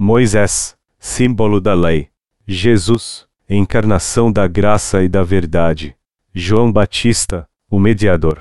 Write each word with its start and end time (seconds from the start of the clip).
Moisés, 0.00 0.78
símbolo 0.96 1.60
da 1.60 1.74
lei. 1.74 2.08
Jesus, 2.46 3.26
encarnação 3.50 4.30
da 4.30 4.46
graça 4.46 5.02
e 5.02 5.08
da 5.08 5.24
verdade. 5.24 5.98
João 6.32 6.70
Batista, 6.70 7.50
o 7.68 7.80
mediador. 7.80 8.40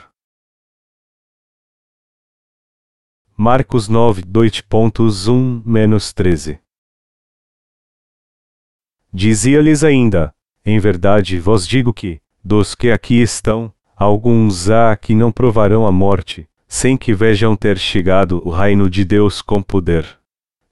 Marcos 3.35 3.87
9, 3.87 4.21
2.1-13 4.21 6.59
Dizia-lhes 9.11 9.83
ainda: 9.83 10.35
Em 10.63 10.77
verdade 10.77 11.39
vos 11.39 11.67
digo 11.67 11.91
que, 11.91 12.21
dos 12.43 12.75
que 12.75 12.91
aqui 12.91 13.19
estão, 13.19 13.73
alguns 13.95 14.69
há 14.69 14.95
que 14.95 15.15
não 15.15 15.31
provarão 15.31 15.87
a 15.87 15.91
morte, 15.91 16.47
sem 16.67 16.95
que 16.95 17.15
vejam 17.15 17.55
ter 17.55 17.79
chegado 17.79 18.47
o 18.47 18.51
reino 18.51 18.87
de 18.87 19.03
Deus 19.03 19.41
com 19.41 19.59
poder. 19.59 20.16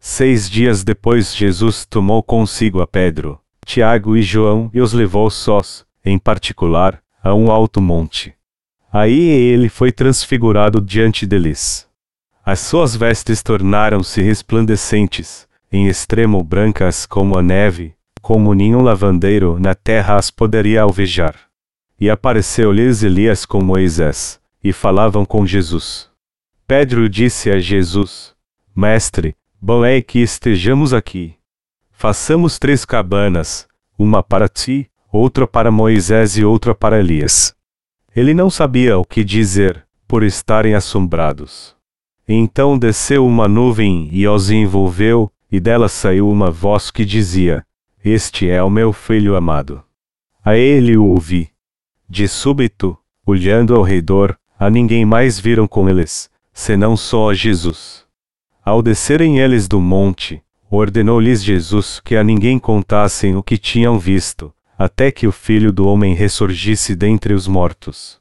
Seis 0.08 0.48
dias 0.48 0.84
depois 0.84 1.36
Jesus 1.36 1.84
tomou 1.84 2.22
consigo 2.22 2.80
a 2.80 2.86
Pedro, 2.86 3.42
Tiago 3.66 4.16
e 4.16 4.22
João 4.22 4.70
e 4.72 4.80
os 4.80 4.94
levou 4.94 5.32
sós, 5.32 5.84
em 6.06 6.20
particular, 6.20 7.02
a 7.24 7.34
um 7.34 7.50
alto 7.50 7.82
monte. 7.82 8.36
Aí 8.94 9.20
ele 9.20 9.68
foi 9.68 9.92
transfigurado 9.92 10.80
diante 10.80 11.26
deles. 11.26 11.88
As 12.46 12.60
suas 12.60 12.96
vestes 12.96 13.42
tornaram-se 13.42 14.22
resplandecentes, 14.22 15.48
em 15.72 15.88
extremo 15.88 16.44
brancas 16.44 17.08
como 17.08 17.36
a 17.36 17.42
neve, 17.42 17.96
como 18.22 18.54
nenhum 18.54 18.84
lavandeiro 18.84 19.58
na 19.60 19.74
terra 19.74 20.18
as 20.18 20.30
poderia 20.30 20.84
alvejar. 20.84 21.36
E 22.00 22.12
apareceu-lhes 22.12 23.02
Elias 23.02 23.44
com 23.44 23.60
Moisés, 23.60 24.40
e 24.64 24.72
falavam 24.72 25.26
com 25.26 25.48
Jesus. 25.48 26.12
Pedro 26.68 27.10
disse 27.10 27.50
a 27.50 27.58
Jesus: 27.60 28.36
Mestre, 28.76 29.36
bom 29.66 29.84
é 29.84 30.00
que 30.00 30.20
estejamos 30.20 30.94
aqui. 30.94 31.34
Façamos 31.90 32.60
três 32.60 32.86
cabanas, 32.86 33.68
uma 33.98 34.22
para 34.22 34.48
ti, 34.48 34.88
outra 35.12 35.48
para 35.48 35.72
Moisés 35.72 36.38
e 36.38 36.46
outra 36.46 36.76
para 36.76 37.00
Elias. 37.00 37.56
Ele 38.16 38.32
não 38.32 38.48
sabia 38.48 38.96
o 38.96 39.04
que 39.04 39.24
dizer, 39.24 39.84
por 40.08 40.22
estarem 40.22 40.76
assombrados. 40.76 41.76
Então 42.28 42.78
desceu 42.78 43.26
uma 43.26 43.48
nuvem 43.48 44.08
e 44.12 44.28
os 44.28 44.52
envolveu, 44.52 45.32
e 45.52 45.60
dela 45.60 45.90
saiu 45.90 46.30
uma 46.30 46.52
voz 46.52 46.92
que 46.92 47.04
dizia: 47.04 47.66
Este 48.04 48.48
é 48.48 48.62
o 48.62 48.70
meu 48.70 48.94
filho 48.94 49.36
amado. 49.36 49.82
A 50.44 50.56
ele 50.56 50.96
o 50.96 51.06
ouvi. 51.06 51.50
De 52.08 52.28
súbito, 52.28 52.96
olhando 53.26 53.74
ao 53.76 53.82
redor, 53.82 54.38
a 54.60 54.70
ninguém 54.70 55.06
mais 55.06 55.40
viram 55.40 55.68
com 55.68 55.90
eles, 55.90 56.30
senão 56.54 56.96
só 56.96 57.34
Jesus. 57.34 58.05
Ao 58.66 58.82
descerem 58.82 59.38
eles 59.38 59.68
do 59.68 59.80
monte, 59.80 60.42
ordenou-lhes 60.72 61.44
Jesus 61.44 62.02
que 62.04 62.16
a 62.16 62.24
ninguém 62.24 62.58
contassem 62.58 63.36
o 63.36 63.44
que 63.44 63.60
tinham 63.60 64.00
visto, 64.00 64.52
até 64.76 65.12
que 65.12 65.28
o 65.28 65.32
filho 65.32 65.72
do 65.72 65.88
homem 65.88 66.16
ressurgisse 66.16 66.96
dentre 66.96 67.36
os 67.36 67.48
mortos. 67.48 68.20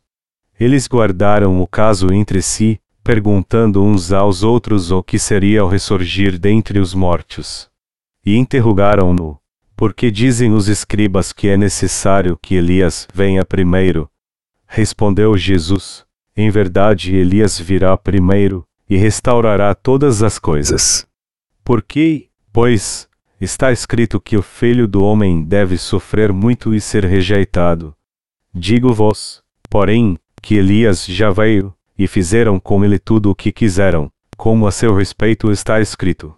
Eles 0.61 0.87
guardaram 0.87 1.63
o 1.63 1.67
caso 1.67 2.13
entre 2.13 2.43
si, 2.43 2.79
perguntando 3.03 3.83
uns 3.83 4.13
aos 4.13 4.43
outros 4.43 4.91
o 4.91 5.03
que 5.03 5.19
seria 5.19 5.65
o 5.65 5.69
ressurgir 5.69 6.39
dentre 6.39 6.79
os 6.79 6.93
mortos. 6.93 7.71
E 8.23 8.37
interrogaram-no, 8.37 9.41
porque 9.75 10.11
dizem 10.11 10.53
os 10.53 10.69
escribas 10.69 11.33
que 11.33 11.49
é 11.49 11.57
necessário 11.57 12.39
que 12.41 12.55
Elias 12.55 13.09
venha 13.15 13.47
primeiro. 13.47 14.11
Respondeu 14.67 15.39
Jesus: 15.39 16.05
Em 16.37 16.51
verdade, 16.51 17.17
Elias 17.17 17.59
virá 17.59 17.97
primeiro, 17.97 18.67
e 18.89 18.97
restaurará 18.97 19.75
todas 19.75 20.23
as 20.23 20.39
coisas. 20.39 21.07
Porque, 21.65 22.29
pois, 22.53 23.09
está 23.41 23.73
escrito 23.73 24.21
que 24.21 24.37
o 24.37 24.43
filho 24.43 24.87
do 24.87 25.03
homem 25.03 25.43
deve 25.43 25.79
sofrer 25.79 26.33
muito 26.33 26.75
e 26.75 26.81
ser 26.81 27.05
rejeitado. 27.05 27.97
Digo-vos, 28.53 29.43
porém, 29.69 30.19
que 30.43 30.57
Elias 30.57 31.07
já 31.07 31.31
veio, 31.31 31.75
e 31.97 32.07
fizeram 32.07 32.61
com 32.61 32.85
ele 32.85 32.99
tudo 32.99 33.31
o 33.31 33.35
que 33.35 33.51
quiseram, 33.51 34.13
como 34.37 34.67
a 34.67 34.73
seu 34.73 34.95
respeito 34.95 35.51
está 35.51 35.81
escrito. 35.81 36.37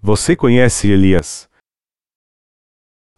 Você 0.00 0.34
conhece 0.34 0.90
Elias? 0.90 1.48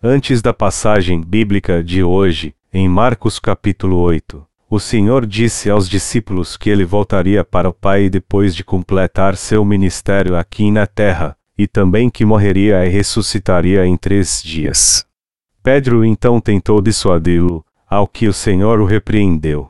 Antes 0.02 0.40
da 0.40 0.54
passagem 0.54 1.20
bíblica 1.20 1.84
de 1.84 2.02
hoje, 2.02 2.54
em 2.72 2.88
Marcos 2.88 3.38
capítulo 3.38 3.98
8, 3.98 4.46
o 4.70 4.78
Senhor 4.78 5.26
disse 5.26 5.68
aos 5.68 5.88
discípulos 5.88 6.56
que 6.56 6.70
ele 6.70 6.84
voltaria 6.84 7.44
para 7.44 7.68
o 7.68 7.72
Pai 7.72 8.08
depois 8.08 8.54
de 8.54 8.62
completar 8.62 9.36
seu 9.36 9.64
ministério 9.64 10.36
aqui 10.36 10.70
na 10.70 10.86
terra, 10.86 11.36
e 11.58 11.66
também 11.66 12.08
que 12.08 12.24
morreria 12.24 12.86
e 12.86 12.88
ressuscitaria 12.88 13.84
em 13.84 13.96
três 13.96 14.40
dias. 14.40 15.04
Pedro 15.60 16.04
então 16.04 16.40
tentou 16.40 16.80
dissuadi-lo, 16.80 17.64
ao 17.84 18.06
que 18.06 18.28
o 18.28 18.32
Senhor 18.32 18.80
o 18.80 18.84
repreendeu. 18.84 19.68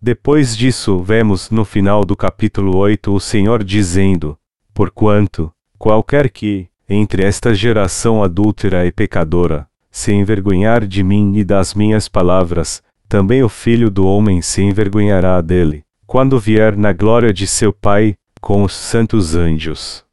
Depois 0.00 0.56
disso, 0.56 0.98
vemos 1.00 1.50
no 1.50 1.62
final 1.62 2.02
do 2.02 2.16
capítulo 2.16 2.74
8 2.78 3.12
o 3.12 3.20
Senhor 3.20 3.62
dizendo: 3.62 4.38
Porquanto, 4.72 5.52
qualquer 5.78 6.30
que, 6.30 6.66
entre 6.88 7.22
esta 7.22 7.52
geração 7.52 8.22
adúltera 8.22 8.86
e 8.86 8.90
pecadora, 8.90 9.68
se 9.90 10.12
envergonhar 10.12 10.86
de 10.86 11.04
mim 11.04 11.36
e 11.36 11.44
das 11.44 11.74
minhas 11.74 12.08
palavras, 12.08 12.82
também 13.10 13.42
o 13.42 13.48
Filho 13.48 13.90
do 13.90 14.06
Homem 14.06 14.40
se 14.40 14.62
envergonhará 14.62 15.40
dele, 15.40 15.82
quando 16.06 16.38
vier 16.38 16.76
na 16.76 16.92
glória 16.92 17.32
de 17.32 17.44
seu 17.44 17.72
Pai, 17.72 18.14
com 18.40 18.62
os 18.62 18.72
santos 18.72 19.34
anjos. 19.34 20.04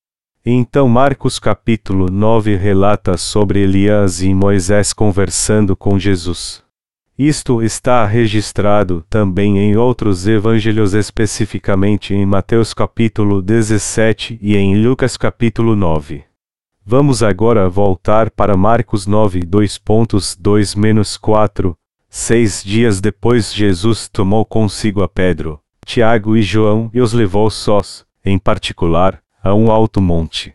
Então 0.44 0.90
Marcos 0.90 1.38
capítulo 1.38 2.10
9 2.10 2.56
relata 2.56 3.16
sobre 3.16 3.60
Elias 3.60 4.24
e 4.24 4.34
Moisés 4.34 4.94
conversando 4.94 5.76
com 5.76 6.00
Jesus. 6.00 6.64
Isto 7.16 7.62
está 7.62 8.04
registrado 8.04 9.06
também 9.08 9.60
em 9.60 9.78
outros 9.78 10.26
evangelhos, 10.26 10.96
especificamente 10.96 12.16
em 12.16 12.26
Mateus 12.26 12.74
capítulo 12.74 13.44
17 13.44 14.40
e 14.42 14.58
em 14.58 14.82
Lucas 14.82 15.18
capítulo 15.18 15.76
9. 15.76 16.24
Vamos 16.84 17.22
agora 17.22 17.70
voltar 17.70 18.32
para 18.32 18.58
Marcos 18.58 19.06
9, 19.06 19.42
2.2-4. 19.42 21.76
Seis 22.10 22.64
dias 22.64 23.02
depois, 23.02 23.54
Jesus 23.54 24.08
tomou 24.08 24.46
consigo 24.46 25.04
a 25.04 25.08
Pedro, 25.08 25.60
Tiago 25.86 26.36
e 26.36 26.42
João 26.42 26.90
e 26.94 27.02
os 27.02 27.14
levou 27.14 27.50
sós, 27.50 28.06
em 28.24 28.38
particular, 28.38 29.22
a 29.44 29.54
um 29.54 29.72
alto 29.72 30.02
monte. 30.02 30.54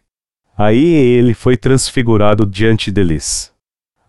Aí 0.56 0.84
ele 0.84 1.34
foi 1.34 1.56
transfigurado 1.56 2.44
diante 2.46 2.90
deles. 2.90 3.52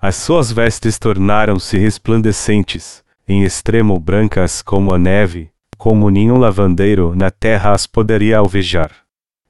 As 0.02 0.16
suas 0.18 0.52
vestes 0.52 1.00
tornaram-se 1.00 1.78
resplandecentes, 1.78 3.04
em 3.28 3.44
extremo 3.44 3.98
brancas 4.00 4.62
como 4.62 4.94
a 4.94 5.00
neve, 5.00 5.50
como 5.78 6.10
nenhum 6.10 6.38
lavandeiro 6.38 7.16
na 7.16 7.32
terra 7.32 7.72
as 7.72 7.88
poderia 7.88 8.38
alvejar. 8.40 8.92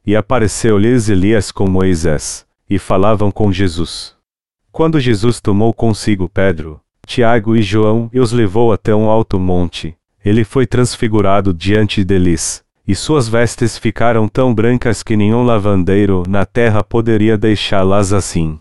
E 0.05 0.15
apareceu-lhes 0.15 1.09
Elias 1.09 1.51
com 1.51 1.67
Moisés, 1.67 2.45
e 2.69 2.77
falavam 2.77 3.31
com 3.31 3.51
Jesus. 3.51 4.15
Quando 4.71 4.99
Jesus 4.99 5.39
tomou 5.39 5.73
consigo 5.73 6.29
Pedro, 6.29 6.79
Tiago 7.05 7.55
e 7.55 7.61
João 7.61 8.09
e 8.13 8.19
os 8.19 8.31
levou 8.31 8.73
até 8.73 8.95
um 8.95 9.09
alto 9.09 9.39
monte, 9.39 9.95
ele 10.23 10.43
foi 10.43 10.65
transfigurado 10.65 11.53
diante 11.53 12.03
deles, 12.03 12.63
e 12.87 12.95
suas 12.95 13.27
vestes 13.27 13.77
ficaram 13.77 14.27
tão 14.27 14.53
brancas 14.53 15.03
que 15.03 15.15
nenhum 15.15 15.43
lavandeiro 15.43 16.23
na 16.27 16.45
terra 16.45 16.83
poderia 16.83 17.37
deixá-las 17.37 18.13
assim. 18.13 18.59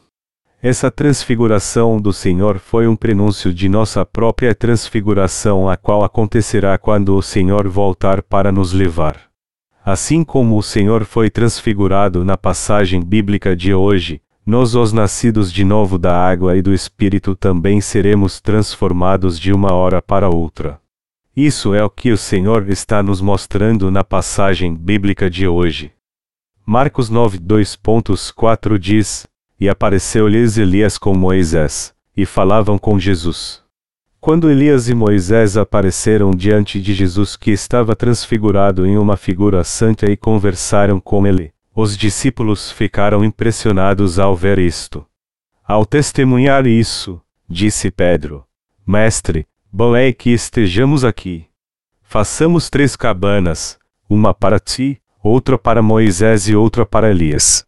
Essa 0.63 0.91
transfiguração 0.91 2.01
do 2.01 2.13
Senhor 2.13 2.59
foi 2.59 2.87
um 2.87 2.95
prenúncio 2.95 3.53
de 3.53 3.69
nossa 3.69 4.07
própria 4.07 4.55
transfiguração, 4.55 5.69
a 5.69 5.77
qual 5.77 6.05
acontecerá 6.05 6.79
quando 6.79 7.17
o 7.17 7.23
Senhor 7.23 7.67
voltar 7.69 8.23
para 8.23 8.53
nos 8.53 8.73
levar. 8.73 9.17
Assim 9.85 10.23
como 10.23 10.57
o 10.57 10.63
Senhor 10.63 11.05
foi 11.05 11.29
transfigurado 11.29 12.25
na 12.25 12.37
passagem 12.37 13.01
bíblica 13.03 13.57
de 13.57 13.75
hoje, 13.75 14.21
nós, 14.45 14.75
os 14.75 14.93
nascidos 14.93 15.53
de 15.53 15.65
novo 15.65 15.99
da 15.99 16.17
água 16.17 16.57
e 16.57 16.63
do 16.63 16.75
Espírito, 16.75 17.37
também 17.37 17.81
seremos 17.81 18.41
transformados 18.41 19.39
de 19.39 19.53
uma 19.53 19.73
hora 19.73 20.03
para 20.03 20.29
outra. 20.29 20.81
Isso 21.35 21.75
é 21.75 21.85
o 21.85 21.89
que 21.89 22.11
o 22.11 22.17
Senhor 22.17 22.69
está 22.69 23.03
nos 23.03 23.21
mostrando 23.21 23.91
na 23.91 24.03
passagem 24.03 24.75
bíblica 24.75 25.31
de 25.31 25.47
hoje. 25.47 25.93
Marcos 26.67 27.09
9, 27.09 27.39
2.4 27.39 28.79
diz: 28.79 29.27
e 29.63 29.69
apareceu-lhes 29.69 30.59
Elias 30.59 30.99
com 30.99 31.15
Moisés, 31.15 31.95
e 32.17 32.27
falavam 32.27 32.77
com 32.77 32.99
Jesus. 32.99 33.63
Quando 34.21 34.51
Elias 34.51 34.89
e 34.89 34.95
Moisés 34.95 35.57
apareceram 35.57 36.33
diante 36.33 36.81
de 36.81 36.93
Jesus 36.93 37.37
que 37.37 37.53
estava 37.53 37.95
transfigurado 37.95 38.85
em 38.85 38.99
uma 38.99 39.17
figura 39.17 39.63
santa 39.63 40.11
e 40.11 40.17
conversaram 40.17 40.99
com 40.99 41.25
ele, 41.29 41.53
os 41.75 41.97
discípulos 41.97 42.71
ficaram 42.71 43.25
impressionados 43.25 44.19
ao 44.19 44.37
ver 44.37 44.59
isto. 44.59 45.07
Ao 45.65 45.87
testemunhar 45.87 46.67
isso, 46.67 47.21
disse 47.49 47.91
Pedro: 47.91 48.45
Mestre, 48.87 49.47
bom 49.73 49.97
é 49.97 50.13
que 50.13 50.31
estejamos 50.31 51.05
aqui. 51.05 51.47
Façamos 52.03 52.69
três 52.69 52.95
cabanas, 52.95 53.79
uma 54.07 54.35
para 54.35 54.61
ti, 54.61 55.01
outra 55.23 55.57
para 55.57 55.81
Moisés 55.81 56.47
e 56.47 56.55
outra 56.55 56.85
para 56.85 57.11
Elias. 57.11 57.65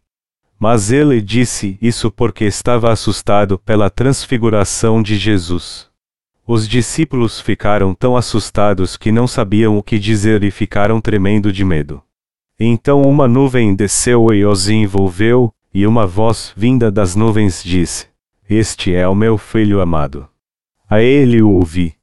Mas 0.59 0.91
ele 0.91 1.19
disse 1.19 1.77
isso 1.81 2.11
porque 2.11 2.45
estava 2.45 2.91
assustado 2.91 3.57
pela 3.57 3.89
transfiguração 3.89 5.01
de 5.01 5.17
Jesus. 5.17 5.89
Os 6.47 6.67
discípulos 6.67 7.39
ficaram 7.41 7.95
tão 7.95 8.15
assustados 8.15 8.95
que 8.95 9.11
não 9.11 9.25
sabiam 9.25 9.77
o 9.79 9.83
que 9.83 9.97
dizer 9.97 10.43
e 10.43 10.51
ficaram 10.51 11.01
tremendo 11.01 11.51
de 11.51 11.65
medo. 11.65 12.04
Então 12.59 13.01
uma 13.01 13.27
nuvem 13.27 13.75
desceu 13.75 14.33
e 14.33 14.45
os 14.45 14.69
envolveu, 14.69 15.53
e 15.73 15.85
uma 15.85 16.07
voz 16.07 16.53
vinda 16.55 16.89
das 16.89 17.13
nuvens 17.13 17.61
disse: 17.61 18.07
Este 18.49 18.93
é 18.95 19.05
o 19.05 19.13
meu 19.13 19.37
filho 19.37 19.81
amado. 19.81 20.25
A 20.89 21.01
ele 21.01 21.41
o 21.41 21.49
ouvi. 21.49 21.95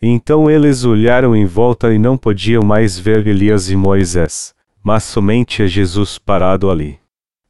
Então 0.00 0.48
eles 0.48 0.84
olharam 0.84 1.34
em 1.34 1.44
volta 1.44 1.92
e 1.92 1.98
não 1.98 2.16
podiam 2.16 2.62
mais 2.62 2.96
ver 2.96 3.26
Elias 3.26 3.68
e 3.68 3.74
Moisés, 3.74 4.54
mas 4.80 5.02
somente 5.02 5.62
a 5.62 5.66
Jesus 5.66 6.18
parado 6.18 6.70
ali. 6.70 7.00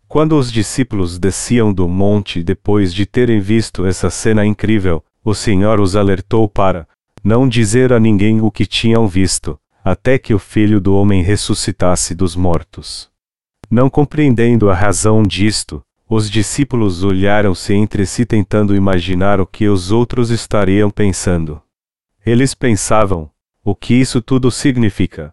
Quando 0.08 0.38
os 0.38 0.50
discípulos 0.50 1.18
desciam 1.18 1.74
do 1.74 1.86
monte 1.86 2.42
depois 2.42 2.94
de 2.94 3.04
terem 3.04 3.38
visto 3.38 3.84
essa 3.84 4.08
cena 4.08 4.46
incrível, 4.46 5.04
o 5.22 5.34
Senhor 5.34 5.78
os 5.78 5.94
alertou 5.94 6.48
para 6.48 6.88
não 7.22 7.46
dizer 7.46 7.92
a 7.92 8.00
ninguém 8.00 8.40
o 8.40 8.50
que 8.50 8.64
tinham 8.64 9.06
visto, 9.08 9.58
até 9.88 10.18
que 10.18 10.34
o 10.34 10.38
Filho 10.40 10.80
do 10.80 10.96
Homem 10.96 11.22
ressuscitasse 11.22 12.12
dos 12.12 12.34
mortos. 12.34 13.08
Não 13.70 13.88
compreendendo 13.88 14.68
a 14.68 14.74
razão 14.74 15.22
disto, 15.22 15.80
os 16.10 16.28
discípulos 16.28 17.04
olharam-se 17.04 17.72
entre 17.72 18.04
si 18.04 18.26
tentando 18.26 18.74
imaginar 18.74 19.40
o 19.40 19.46
que 19.46 19.68
os 19.68 19.92
outros 19.92 20.30
estariam 20.30 20.90
pensando. 20.90 21.62
Eles 22.26 22.52
pensavam: 22.52 23.30
o 23.64 23.76
que 23.76 23.94
isso 23.94 24.20
tudo 24.20 24.50
significa? 24.50 25.32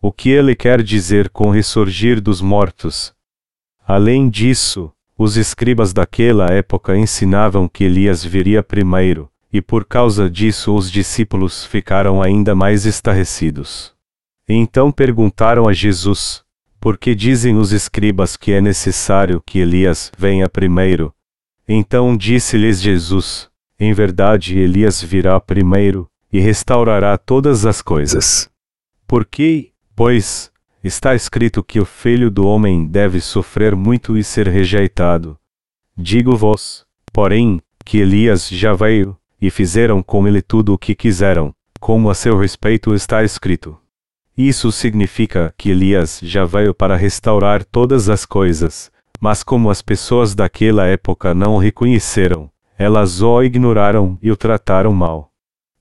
O 0.00 0.10
que 0.10 0.30
ele 0.30 0.56
quer 0.56 0.82
dizer 0.82 1.28
com 1.28 1.50
ressurgir 1.50 2.22
dos 2.22 2.40
mortos? 2.40 3.12
Além 3.86 4.30
disso, 4.30 4.90
os 5.14 5.36
escribas 5.36 5.92
daquela 5.92 6.46
época 6.46 6.96
ensinavam 6.96 7.68
que 7.68 7.84
Elias 7.84 8.24
viria 8.24 8.62
primeiro, 8.62 9.29
e 9.52 9.60
por 9.60 9.84
causa 9.84 10.30
disso 10.30 10.74
os 10.74 10.90
discípulos 10.90 11.64
ficaram 11.64 12.22
ainda 12.22 12.54
mais 12.54 12.86
estarrecidos. 12.86 13.92
Então 14.48 14.90
perguntaram 14.90 15.68
a 15.68 15.72
Jesus: 15.72 16.42
Por 16.80 16.98
que 16.98 17.14
dizem 17.14 17.56
os 17.56 17.72
escribas 17.72 18.36
que 18.36 18.52
é 18.52 18.60
necessário 18.60 19.42
que 19.44 19.58
Elias 19.58 20.10
venha 20.16 20.48
primeiro? 20.48 21.14
Então 21.68 22.16
disse-lhes 22.16 22.80
Jesus: 22.80 23.48
Em 23.78 23.92
verdade, 23.92 24.58
Elias 24.58 25.02
virá 25.02 25.38
primeiro, 25.40 26.08
e 26.32 26.40
restaurará 26.40 27.16
todas 27.18 27.66
as 27.66 27.82
coisas. 27.82 28.50
Por 29.06 29.24
que, 29.24 29.72
pois, 29.96 30.50
está 30.82 31.14
escrito 31.14 31.62
que 31.62 31.78
o 31.78 31.84
filho 31.84 32.30
do 32.30 32.46
homem 32.46 32.86
deve 32.86 33.20
sofrer 33.20 33.76
muito 33.76 34.16
e 34.16 34.24
ser 34.24 34.48
rejeitado. 34.48 35.38
Digo-vos, 35.96 36.86
porém, 37.12 37.60
que 37.84 37.98
Elias 37.98 38.48
já 38.48 38.72
veio, 38.72 39.16
e 39.40 39.50
fizeram 39.50 40.02
com 40.02 40.26
ele 40.28 40.42
tudo 40.42 40.74
o 40.74 40.78
que 40.78 40.94
quiseram, 40.94 41.54
como 41.78 42.10
a 42.10 42.14
seu 42.14 42.38
respeito 42.38 42.94
está 42.94 43.24
escrito. 43.24 43.78
Isso 44.36 44.70
significa 44.70 45.54
que 45.56 45.70
Elias 45.70 46.20
já 46.22 46.44
veio 46.44 46.74
para 46.74 46.96
restaurar 46.96 47.64
todas 47.64 48.08
as 48.08 48.24
coisas, 48.24 48.90
mas 49.20 49.42
como 49.42 49.70
as 49.70 49.82
pessoas 49.82 50.34
daquela 50.34 50.86
época 50.86 51.34
não 51.34 51.54
o 51.54 51.58
reconheceram, 51.58 52.50
elas 52.78 53.20
o 53.20 53.42
ignoraram 53.42 54.18
e 54.22 54.30
o 54.30 54.36
trataram 54.36 54.92
mal. 54.92 55.30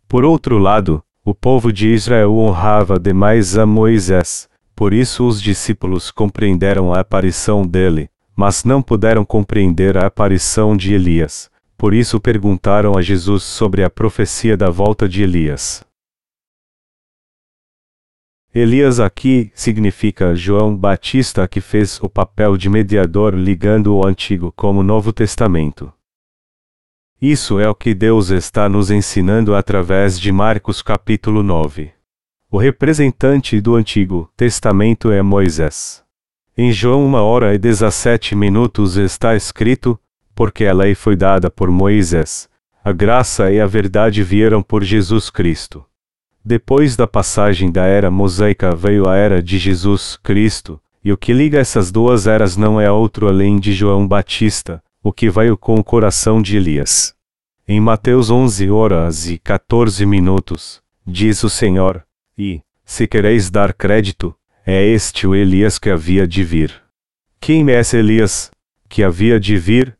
Por 0.07 0.25
outro 0.25 0.57
lado, 0.57 1.01
o 1.23 1.33
povo 1.33 1.71
de 1.71 1.87
Israel 1.89 2.35
honrava 2.35 2.99
demais 2.99 3.57
a 3.57 3.65
Moisés, 3.65 4.49
por 4.75 4.93
isso 4.93 5.27
os 5.27 5.41
discípulos 5.41 6.11
compreenderam 6.11 6.93
a 6.93 6.99
aparição 6.99 7.65
dele, 7.65 8.09
mas 8.35 8.63
não 8.63 8.81
puderam 8.81 9.23
compreender 9.23 9.97
a 9.97 10.07
aparição 10.07 10.75
de 10.75 10.93
Elias. 10.93 11.49
Por 11.79 11.93
isso 11.93 12.19
perguntaram 12.19 12.97
a 12.97 13.01
Jesus 13.01 13.41
sobre 13.41 13.85
a 13.85 13.89
profecia 13.89 14.57
da 14.57 14.69
volta 14.69 15.07
de 15.07 15.23
Elias. 15.23 15.81
Elias 18.53 18.99
aqui 18.99 19.49
significa 19.55 20.35
João 20.35 20.75
Batista 20.75 21.47
que 21.47 21.61
fez 21.61 21.97
o 22.03 22.09
papel 22.09 22.57
de 22.57 22.69
mediador 22.69 23.33
ligando 23.33 23.95
o 23.95 24.05
Antigo 24.05 24.51
como 24.57 24.83
Novo 24.83 25.13
Testamento. 25.13 25.89
Isso 27.21 27.61
é 27.61 27.69
o 27.69 27.75
que 27.75 27.93
Deus 27.93 28.29
está 28.29 28.67
nos 28.67 28.91
ensinando 28.91 29.55
através 29.55 30.19
de 30.19 30.33
Marcos 30.33 30.81
capítulo 30.81 31.41
9. 31.41 31.93
O 32.51 32.57
representante 32.57 33.61
do 33.61 33.75
Antigo 33.75 34.29
Testamento 34.35 35.11
é 35.11 35.21
Moisés. 35.21 36.03
Em 36.57 36.73
João 36.73 37.05
1 37.05 37.13
hora 37.13 37.55
e 37.55 37.57
17 37.57 38.35
minutos 38.35 38.97
está 38.97 39.33
escrito: 39.33 39.97
Porque 40.39 40.65
a 40.65 40.73
lei 40.73 40.95
foi 40.95 41.17
dada 41.17 41.51
por 41.51 41.69
Moisés, 41.69 42.47
a 42.81 42.93
graça 42.93 43.51
e 43.51 43.59
a 43.59 43.65
verdade 43.65 44.23
vieram 44.23 44.63
por 44.63 44.85
Jesus 44.85 45.29
Cristo. 45.29 45.83
Depois 46.45 46.95
da 46.95 47.05
passagem 47.05 47.69
da 47.69 47.83
era 47.83 48.09
mosaica 48.09 48.73
veio 48.73 49.05
a 49.09 49.17
era 49.17 49.43
de 49.43 49.57
Jesus 49.57 50.17
Cristo, 50.23 50.79
e 51.03 51.11
o 51.11 51.17
que 51.17 51.33
liga 51.33 51.59
essas 51.59 51.91
duas 51.91 52.25
eras 52.25 52.55
não 52.55 52.79
é 52.79 52.89
outro 52.89 53.27
além 53.27 53.59
de 53.59 53.73
João 53.73 54.07
Batista, 54.07 54.81
o 55.03 55.11
que 55.11 55.29
veio 55.29 55.57
com 55.57 55.75
o 55.75 55.83
coração 55.83 56.41
de 56.41 56.55
Elias. 56.55 57.13
Em 57.67 57.81
Mateus 57.81 58.29
11 58.29 58.71
horas 58.71 59.29
e 59.29 59.37
14 59.39 60.05
minutos, 60.05 60.81
diz 61.05 61.43
o 61.43 61.49
Senhor: 61.49 62.01
e, 62.37 62.61
se 62.85 63.05
quereis 63.07 63.49
dar 63.49 63.73
crédito, 63.73 64.33
é 64.65 64.87
este 64.87 65.27
o 65.27 65.35
Elias 65.35 65.77
que 65.77 65.89
havia 65.89 66.25
de 66.25 66.45
vir. 66.45 66.81
Quem 67.41 67.69
é 67.69 67.81
esse 67.81 67.97
Elias, 67.97 68.49
que 68.87 69.03
havia 69.03 69.37
de 69.37 69.57
vir? 69.57 69.98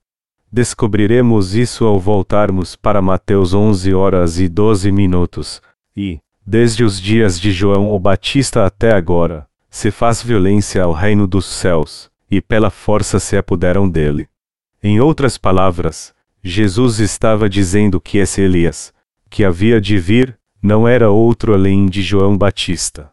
Descobriremos 0.52 1.54
isso 1.54 1.86
ao 1.86 2.00
voltarmos 2.00 2.76
para 2.76 3.02
Mateus 3.02 3.54
11 3.54 3.94
horas 3.94 4.40
e 4.40 4.50
12 4.50 4.92
minutos. 4.92 5.62
E, 5.96 6.20
desde 6.46 6.84
os 6.84 7.00
dias 7.00 7.40
de 7.40 7.52
João 7.52 7.94
o 7.94 8.00
Batista 8.00 8.66
até 8.66 8.96
agora, 8.96 9.48
se 9.70 9.92
faz 9.92 10.24
violência 10.24 10.84
ao 10.84 10.92
reino 10.92 11.28
dos 11.28 11.46
céus, 11.46 12.10
e 12.32 12.42
pela 12.42 12.72
força 12.72 13.20
se 13.20 13.38
apoderam 13.38 13.88
dele. 13.88 14.28
Em 14.82 15.00
outras 15.00 15.38
palavras, 15.38 16.14
Jesus 16.44 17.00
estava 17.00 17.48
dizendo 17.48 18.02
que 18.02 18.18
esse 18.18 18.42
Elias, 18.42 18.92
que 19.30 19.46
havia 19.46 19.80
de 19.80 19.98
vir, 20.00 20.40
não 20.62 20.88
era 20.88 21.12
outro 21.12 21.54
além 21.54 21.86
de 21.86 22.02
João 22.02 22.36
Batista. 22.36 23.12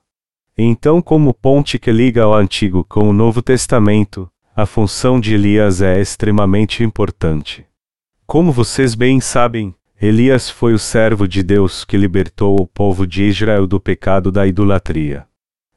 Então, 0.56 1.02
como 1.02 1.34
ponte 1.34 1.78
que 1.78 1.92
liga 1.92 2.26
o 2.26 2.32
Antigo 2.32 2.82
com 2.84 3.10
o 3.10 3.12
Novo 3.12 3.42
Testamento, 3.42 4.30
a 4.58 4.64
função 4.64 5.20
de 5.20 5.34
Elias 5.34 5.82
é 5.82 6.00
extremamente 6.00 6.82
importante. 6.82 7.66
Como 8.26 8.50
vocês 8.50 8.94
bem 8.94 9.20
sabem, 9.20 9.74
Elias 10.00 10.48
foi 10.48 10.72
o 10.72 10.78
servo 10.78 11.28
de 11.28 11.42
Deus 11.42 11.84
que 11.84 11.98
libertou 11.98 12.58
o 12.58 12.66
povo 12.66 13.06
de 13.06 13.24
Israel 13.24 13.66
do 13.66 13.78
pecado 13.78 14.32
da 14.32 14.46
idolatria. 14.46 15.26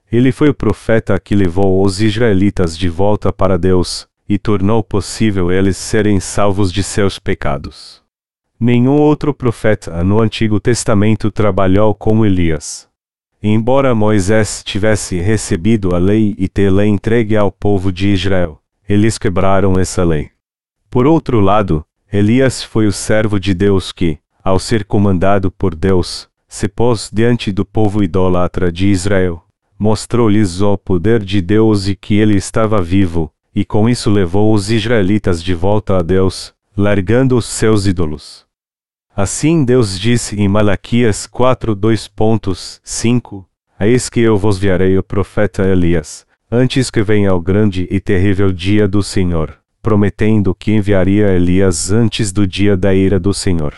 Ele 0.09 0.31
foi 0.31 0.47
o 0.47 0.53
profeta 0.53 1.19
que 1.19 1.35
levou 1.35 1.85
os 1.85 1.99
israelitas 1.99 2.77
de 2.77 2.87
volta 2.87 3.33
para 3.33 3.57
Deus 3.57 4.07
e 4.29 4.37
tornou 4.37 4.81
possível 4.81 5.51
eles 5.51 5.75
serem 5.75 6.21
salvos 6.21 6.71
de 6.71 6.81
seus 6.81 7.19
pecados. 7.19 8.01
Nenhum 8.57 8.95
outro 8.95 9.33
profeta 9.33 10.01
no 10.05 10.21
Antigo 10.21 10.57
Testamento 10.57 11.29
trabalhou 11.29 11.93
como 11.93 12.25
Elias. 12.25 12.87
Embora 13.43 13.93
Moisés 13.93 14.63
tivesse 14.63 15.19
recebido 15.19 15.93
a 15.93 15.97
lei 15.97 16.33
e 16.37 16.47
tê-la 16.47 16.85
entregue 16.85 17.35
ao 17.35 17.51
povo 17.51 17.91
de 17.91 18.07
Israel, 18.09 18.59
eles 18.89 19.19
quebraram 19.19 19.79
essa 19.79 20.03
lei. 20.03 20.31
Por 20.89 21.05
outro 21.05 21.39
lado, 21.39 21.85
Elias 22.11 22.63
foi 22.63 22.87
o 22.87 22.91
servo 22.91 23.39
de 23.39 23.53
Deus 23.53 23.91
que, 23.91 24.17
ao 24.43 24.57
ser 24.57 24.83
comandado 24.83 25.51
por 25.51 25.75
Deus, 25.75 26.27
se 26.47 26.67
pôs 26.67 27.07
diante 27.13 27.51
do 27.51 27.63
povo 27.63 28.03
idólatra 28.03 28.71
de 28.71 28.87
Israel, 28.87 29.43
mostrou-lhes 29.77 30.59
o 30.61 30.75
poder 30.75 31.23
de 31.23 31.39
Deus 31.39 31.87
e 31.87 31.95
que 31.95 32.15
ele 32.15 32.35
estava 32.35 32.81
vivo, 32.81 33.31
e 33.53 33.63
com 33.63 33.87
isso 33.87 34.09
levou 34.09 34.51
os 34.51 34.71
israelitas 34.71 35.43
de 35.43 35.53
volta 35.53 35.97
a 35.97 36.01
Deus, 36.01 36.51
largando 36.75 37.37
os 37.37 37.45
seus 37.45 37.85
ídolos. 37.85 38.47
Assim 39.15 39.63
Deus 39.63 39.99
disse 39.99 40.35
em 40.41 40.47
Malaquias 40.47 41.27
4 41.27 41.75
2.5, 41.75 43.45
Eis 43.79 44.09
que 44.09 44.19
eu 44.19 44.35
vos 44.35 44.57
enviarei 44.57 44.97
o 44.97 45.03
profeta 45.03 45.61
Elias, 45.67 46.25
antes 46.51 46.89
que 46.89 47.03
venha 47.03 47.33
o 47.33 47.39
grande 47.39 47.87
e 47.91 47.99
terrível 47.99 48.51
dia 48.51 48.87
do 48.87 49.03
Senhor, 49.03 49.59
prometendo 49.83 50.55
que 50.55 50.71
enviaria 50.71 51.27
Elias 51.27 51.91
antes 51.91 52.31
do 52.31 52.47
dia 52.47 52.75
da 52.75 52.93
ira 52.93 53.19
do 53.19 53.33
Senhor. 53.33 53.73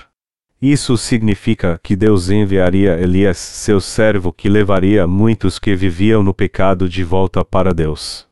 Isso 0.61 0.95
significa 0.95 1.79
que 1.83 1.95
Deus 1.97 2.29
enviaria 2.29 2.97
Elias, 2.97 3.37
seu 3.37 3.81
servo, 3.81 4.31
que 4.31 4.47
levaria 4.47 5.05
muitos 5.05 5.59
que 5.59 5.75
viviam 5.75 6.23
no 6.23 6.33
pecado 6.33 6.87
de 6.87 7.03
volta 7.03 7.43
para 7.43 7.73
Deus. 7.73 8.25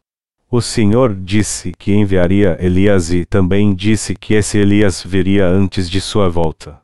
O 0.50 0.62
Senhor 0.62 1.14
disse 1.14 1.74
que 1.78 1.92
enviaria 1.92 2.58
Elias 2.62 3.12
e 3.12 3.26
também 3.26 3.74
disse 3.74 4.16
que 4.16 4.36
esse 4.36 4.58
Elias 4.58 5.04
viria 5.06 5.48
antes 5.48 5.90
de 5.90 6.00
sua 6.00 6.30
volta. 6.30 6.80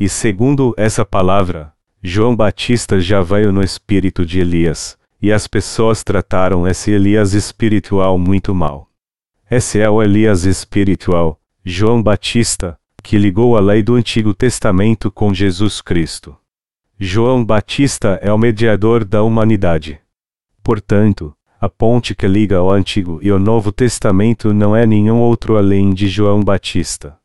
E 0.00 0.08
segundo 0.08 0.72
essa 0.78 1.04
palavra, 1.04 1.72
João 2.02 2.34
Batista 2.34 2.98
já 3.00 3.20
veio 3.20 3.52
no 3.52 3.62
espírito 3.62 4.24
de 4.24 4.40
Elias, 4.40 4.96
e 5.26 5.32
as 5.32 5.48
pessoas 5.48 6.04
trataram 6.04 6.68
esse 6.68 6.92
Elias 6.92 7.32
espiritual 7.32 8.16
muito 8.16 8.54
mal. 8.54 8.88
Esse 9.50 9.80
é 9.80 9.90
o 9.90 10.00
Elias 10.00 10.44
espiritual, 10.44 11.40
João 11.64 12.00
Batista, 12.00 12.78
que 13.02 13.18
ligou 13.18 13.56
a 13.56 13.60
lei 13.60 13.82
do 13.82 13.96
Antigo 13.96 14.32
Testamento 14.32 15.10
com 15.10 15.34
Jesus 15.34 15.82
Cristo. 15.82 16.36
João 16.96 17.44
Batista 17.44 18.20
é 18.22 18.32
o 18.32 18.38
mediador 18.38 19.04
da 19.04 19.24
humanidade. 19.24 19.98
Portanto, 20.62 21.34
a 21.60 21.68
ponte 21.68 22.14
que 22.14 22.28
liga 22.28 22.62
o 22.62 22.70
Antigo 22.70 23.18
e 23.20 23.32
o 23.32 23.38
Novo 23.40 23.72
Testamento 23.72 24.54
não 24.54 24.76
é 24.76 24.86
nenhum 24.86 25.18
outro 25.18 25.56
além 25.56 25.92
de 25.92 26.06
João 26.06 26.40
Batista. 26.40 27.18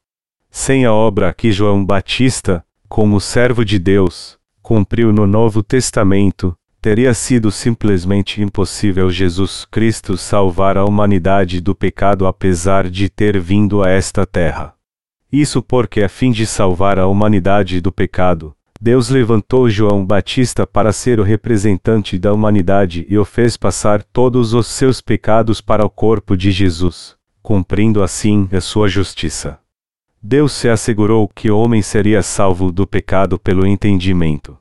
Sem 0.50 0.86
a 0.86 0.92
obra 0.92 1.32
que 1.36 1.52
João 1.52 1.86
Batista, 1.86 2.66
como 2.90 3.22
servo 3.22 3.64
de 3.64 3.78
Deus, 3.78 4.40
cumpriu 4.60 5.14
no 5.14 5.28
Novo 5.28 5.62
Testamento, 5.62 6.58
teria 6.82 7.14
sido 7.14 7.52
simplesmente 7.52 8.42
impossível 8.42 9.12
Jesus 9.12 9.66
Cristo 9.70 10.18
salvar 10.18 10.78
a 10.78 10.84
humanidade 10.84 11.62
do 11.62 11.76
pecado 11.76 12.26
apesar 12.26 12.90
de 12.90 13.08
ter 13.08 13.40
vindo 13.40 13.84
a 13.84 13.90
esta 13.90 14.26
terra. 14.26 14.74
Isso 15.32 15.62
porque, 15.62 16.02
a 16.02 16.10
fim 16.10 16.32
de 16.32 16.46
salvar 16.46 16.98
a 16.98 17.06
humanidade 17.06 17.80
do 17.80 17.92
pecado, 17.92 18.56
Deus 18.82 19.10
levantou 19.10 19.70
João 19.70 20.04
Batista 20.04 20.66
para 20.66 20.92
ser 20.92 21.20
o 21.20 21.24
representante 21.24 22.18
da 22.18 22.34
humanidade 22.34 23.06
e 23.08 23.16
o 23.16 23.24
fez 23.24 23.56
passar 23.56 24.02
todos 24.02 24.56
os 24.56 24.66
seus 24.66 25.00
pecados 25.00 25.62
para 25.62 25.86
o 25.86 25.90
corpo 25.90 26.36
de 26.36 26.50
Jesus, 26.50 27.16
cumprindo 27.44 28.02
assim 28.02 28.50
a 28.52 28.60
sua 28.60 28.88
justiça. 28.88 29.60
Deus 30.22 30.52
se 30.52 30.68
assegurou 30.68 31.28
que 31.28 31.52
o 31.52 31.60
homem 31.60 31.84
seria 31.84 32.24
salvo 32.24 32.72
do 32.72 32.88
pecado 32.88 33.38
pelo 33.38 33.68
entendimento. 33.68 34.61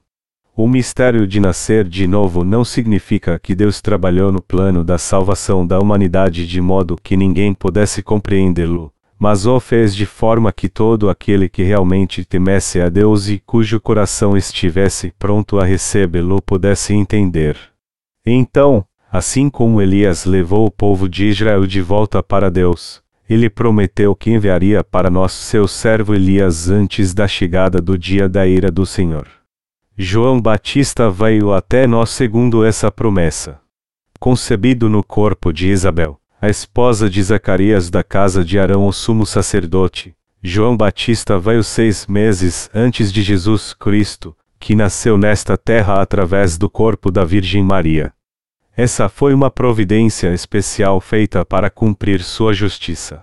O 0.63 0.69
mistério 0.69 1.27
de 1.27 1.41
nascer 1.41 1.89
de 1.89 2.07
novo 2.07 2.45
não 2.45 2.67
significa 2.67 3.39
que 3.39 3.55
Deus 3.55 3.81
trabalhou 3.81 4.31
no 4.31 4.43
plano 4.43 4.85
da 4.85 4.99
salvação 4.99 5.67
da 5.67 5.79
humanidade 5.79 6.47
de 6.47 6.61
modo 6.61 6.99
que 7.03 7.17
ninguém 7.17 7.55
pudesse 7.55 8.03
compreendê-lo, 8.03 8.93
mas 9.19 9.47
o 9.47 9.59
fez 9.59 9.97
de 9.97 10.05
forma 10.05 10.53
que 10.53 10.69
todo 10.69 11.09
aquele 11.09 11.49
que 11.49 11.63
realmente 11.63 12.27
temesse 12.27 12.79
a 12.79 12.91
Deus 12.91 13.31
e 13.31 13.39
cujo 13.39 13.81
coração 13.81 14.37
estivesse 14.37 15.15
pronto 15.19 15.59
a 15.59 15.65
recebê-lo 15.65 16.43
pudesse 16.43 16.93
entender. 16.93 17.57
Então, 18.27 18.85
assim 19.11 19.49
como 19.49 19.81
Elias 19.81 20.27
levou 20.27 20.67
o 20.67 20.71
povo 20.71 21.09
de 21.09 21.25
Israel 21.25 21.67
de 21.67 21.81
volta 21.81 22.23
para 22.23 22.51
Deus, 22.51 23.01
ele 23.27 23.49
prometeu 23.49 24.15
que 24.15 24.31
enviaria 24.31 24.85
para 24.85 25.09
nós 25.09 25.33
seu 25.33 25.67
servo 25.67 26.15
Elias 26.15 26.69
antes 26.69 27.15
da 27.15 27.27
chegada 27.27 27.81
do 27.81 27.97
dia 27.97 28.29
da 28.29 28.47
ira 28.47 28.71
do 28.71 28.85
Senhor. 28.85 29.40
João 30.03 30.41
Batista 30.41 31.11
veio 31.11 31.53
até 31.53 31.87
nós 31.87 32.09
segundo 32.09 32.65
essa 32.65 32.91
promessa. 32.91 33.61
Concebido 34.19 34.89
no 34.89 35.05
corpo 35.05 35.53
de 35.53 35.69
Isabel, 35.69 36.19
a 36.41 36.49
esposa 36.49 37.11
de 37.11 37.23
Zacarias 37.23 37.91
da 37.91 38.03
casa 38.03 38.43
de 38.43 38.59
Arão, 38.59 38.87
o 38.87 38.93
sumo 38.95 39.27
sacerdote, 39.27 40.17
João 40.43 40.75
Batista 40.75 41.39
veio 41.39 41.63
seis 41.63 42.07
meses 42.07 42.71
antes 42.73 43.13
de 43.13 43.21
Jesus 43.21 43.75
Cristo, 43.75 44.35
que 44.59 44.75
nasceu 44.75 45.19
nesta 45.19 45.59
terra 45.59 46.01
através 46.01 46.57
do 46.57 46.71
corpo 46.71 47.11
da 47.11 47.23
Virgem 47.23 47.63
Maria. 47.63 48.11
Essa 48.75 49.07
foi 49.07 49.35
uma 49.35 49.51
providência 49.51 50.33
especial 50.33 50.99
feita 50.99 51.45
para 51.45 51.69
cumprir 51.69 52.23
sua 52.23 52.55
justiça. 52.55 53.23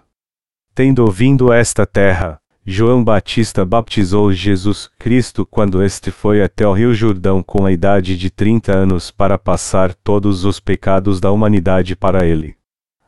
Tendo 0.76 1.08
vindo 1.08 1.52
esta 1.52 1.88
terra, 1.88 2.40
João 2.70 3.02
Batista 3.02 3.64
baptizou 3.64 4.34
Jesus 4.34 4.90
Cristo 5.00 5.46
quando 5.46 5.82
este 5.82 6.12
foi 6.12 6.44
até 6.44 6.68
o 6.68 6.74
Rio 6.74 6.94
Jordão 6.94 7.42
com 7.42 7.66
a 7.66 7.72
idade 7.72 8.18
de 8.18 8.30
30 8.30 8.76
anos 8.76 9.10
para 9.10 9.38
passar 9.38 9.94
todos 9.94 10.44
os 10.44 10.60
pecados 10.60 11.22
da 11.22 11.32
humanidade 11.32 11.96
para 11.96 12.28
ele. 12.28 12.58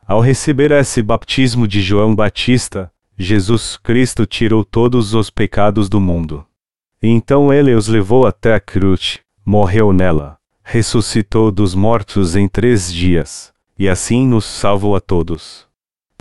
Ao 0.08 0.18
receber 0.18 0.70
esse 0.70 1.02
baptismo 1.02 1.68
de 1.68 1.82
João 1.82 2.14
Batista, 2.14 2.90
Jesus 3.18 3.76
Cristo 3.76 4.24
tirou 4.24 4.64
todos 4.64 5.12
os 5.12 5.28
pecados 5.28 5.90
do 5.90 6.00
mundo. 6.00 6.42
Então 7.02 7.52
ele 7.52 7.74
os 7.74 7.86
levou 7.86 8.26
até 8.26 8.54
a 8.54 8.60
cruz, 8.60 9.18
morreu 9.44 9.92
nela, 9.92 10.38
ressuscitou 10.64 11.52
dos 11.52 11.74
mortos 11.74 12.34
em 12.34 12.48
três 12.48 12.90
dias, 12.90 13.52
e 13.78 13.90
assim 13.90 14.26
nos 14.26 14.46
salvou 14.46 14.96
a 14.96 15.00
todos. 15.00 15.69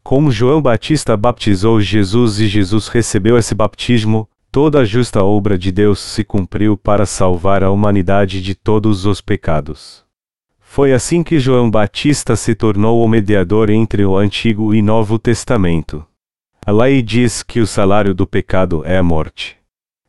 Como 0.04 0.32
João 0.32 0.62
Batista 0.62 1.16
baptizou 1.16 1.80
Jesus 1.80 2.40
e 2.40 2.48
Jesus 2.48 2.88
recebeu 2.88 3.38
esse 3.38 3.54
baptismo, 3.54 4.28
toda 4.52 4.80
a 4.80 4.86
justa 4.86 5.24
obra 5.24 5.58
de 5.58 5.72
Deus 5.72 6.00
se 6.00 6.24
cumpriu 6.24 6.78
para 6.78 7.06
salvar 7.06 7.64
a 7.64 7.72
humanidade 7.72 8.42
de 8.42 8.56
todos 8.56 9.06
os 9.06 9.22
pecados. 9.22 10.04
Foi 10.60 10.94
assim 10.94 11.24
que 11.24 11.40
João 11.40 11.70
Batista 11.70 12.36
se 12.36 12.54
tornou 12.54 13.04
o 13.04 13.08
mediador 13.08 13.70
entre 13.70 14.06
o 14.06 14.16
Antigo 14.16 14.74
e 14.74 14.82
Novo 14.82 15.18
Testamento. 15.18 16.06
A 16.66 16.72
lei 16.72 17.02
diz 17.02 17.42
que 17.42 17.60
o 17.60 17.68
salário 17.68 18.14
do 18.14 18.28
pecado 18.28 18.84
é 18.86 18.98
a 18.98 19.04
morte. 19.04 19.58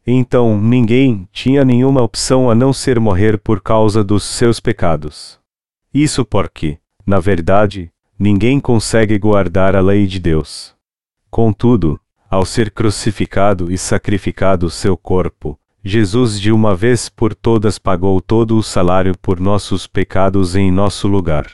Então 0.07 0.61
ninguém 0.61 1.29
tinha 1.33 1.65
nenhuma 1.65 2.03
opção 2.03 2.51
a 2.51 2.55
não 2.55 2.73
ser 2.73 3.01
morrer 3.01 3.39
por 3.39 3.61
causa 3.63 4.05
dos 4.05 4.25
seus 4.25 4.61
pecados. 4.61 5.39
Isso 5.93 6.25
porque, 6.25 6.79
na 7.07 7.19
verdade, 7.19 7.91
ninguém 8.21 8.61
consegue 8.61 9.19
guardar 9.19 9.75
a 9.75 9.81
lei 9.81 10.07
de 10.07 10.21
Deus. 10.21 10.75
Contudo, 11.31 11.99
ao 12.31 12.45
ser 12.45 12.71
crucificado 12.71 13.73
e 13.73 13.79
sacrificado 13.79 14.69
seu 14.69 14.95
corpo, 14.95 15.59
Jesus 15.83 16.39
de 16.39 16.53
uma 16.53 16.77
vez 16.77 17.09
por 17.09 17.35
todas 17.35 17.79
pagou 17.79 18.21
todo 18.21 18.59
o 18.59 18.63
salário 18.63 19.17
por 19.17 19.41
nossos 19.41 19.87
pecados 19.87 20.55
em 20.55 20.71
nosso 20.71 21.09
lugar. 21.09 21.47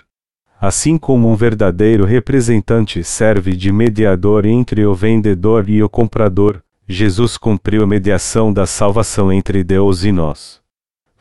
Assim 0.61 0.99
como 0.99 1.31
um 1.31 1.37
verdadeiro 1.37 2.05
representante 2.05 3.05
serve 3.05 3.55
de 3.55 3.71
mediador 3.71 4.45
entre 4.45 4.85
o 4.85 4.93
vendedor 4.93 5.71
e 5.71 5.85
o 5.85 5.89
comprador, 5.89 6.61
Jesus 6.89 7.37
cumpriu 7.37 7.85
a 7.85 7.87
mediação 7.87 8.53
da 8.53 8.67
salvação 8.67 9.33
entre 9.33 9.63
Deus 9.63 10.03
e 10.03 10.11
nós. 10.11 10.66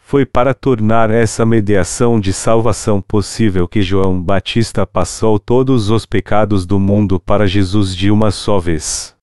Foi 0.07 0.23
para 0.23 0.53
tornar 0.53 1.09
essa 1.09 1.43
mediação 1.47 2.19
de 2.19 2.31
salvação 2.31 3.01
possível 3.01 3.67
que 3.67 3.81
João 3.81 4.21
Batista 4.21 4.85
passou 4.85 5.39
todos 5.39 5.89
os 5.89 6.05
pecados 6.05 6.63
do 6.63 6.79
mundo 6.79 7.19
para 7.19 7.47
Jesus 7.47 7.95
de 7.95 8.11
uma 8.11 8.29
só 8.29 8.59
vez. 8.59 9.15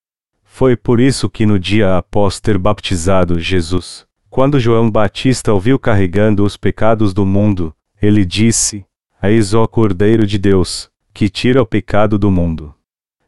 Foi 0.43 0.77
por 0.77 0.99
isso 0.99 1.31
que 1.31 1.47
no 1.47 1.57
dia 1.57 1.97
após 1.97 2.41
ter 2.41 2.59
baptizado 2.59 3.39
Jesus, 3.39 4.05
quando 4.29 4.59
João 4.59 4.91
Batista 4.91 5.53
ouviu 5.53 5.79
carregando 5.79 6.43
os 6.43 6.57
pecados 6.57 7.15
do 7.15 7.25
mundo, 7.25 7.73
ele 8.03 8.25
disse: 8.25 8.85
Eis 9.23 9.55
o 9.55 9.65
Cordeiro 9.69 10.27
de 10.27 10.37
Deus, 10.37 10.91
que 11.15 11.29
tira 11.29 11.63
o 11.63 11.67
pecado 11.67 12.19
do 12.19 12.29
mundo. 12.29 12.75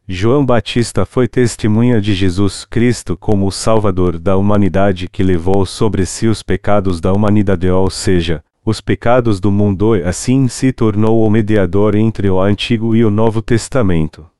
João 0.06 0.44
Batista 0.44 1.06
foi 1.06 1.26
testemunha 1.26 1.99
de 1.99 2.12
Jesus 2.12 2.66
Cristo 2.66 3.16
como 3.16 3.46
o 3.46 3.50
Salvador 3.50 4.18
da 4.18 4.37
humanidade 4.37 5.08
que 5.08 5.23
levou 5.23 5.64
sobre 5.64 6.04
si 6.04 6.26
os 6.26 6.42
pecados 6.42 7.00
da 7.00 7.11
humanidade, 7.11 7.70
ou 7.70 7.88
seja, 7.88 8.44
os 8.62 8.82
pecados 8.82 9.40
do 9.40 9.50
mundo, 9.50 9.96
e 9.96 10.02
assim 10.02 10.46
se 10.46 10.75
tornou 10.75 11.26
o 11.26 11.30
mediador 11.30 11.94
entre 11.94 12.28
o 12.28 12.38
Antigo 12.38 12.94
e 12.94 13.02
o 13.02 13.11
Novo 13.11 13.40
Testamento. 13.40 14.30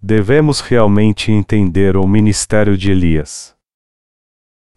Devemos 0.00 0.60
realmente 0.60 1.32
entender 1.32 1.96
o 1.96 2.06
ministério 2.06 2.78
de 2.78 2.92
Elias. 2.92 3.52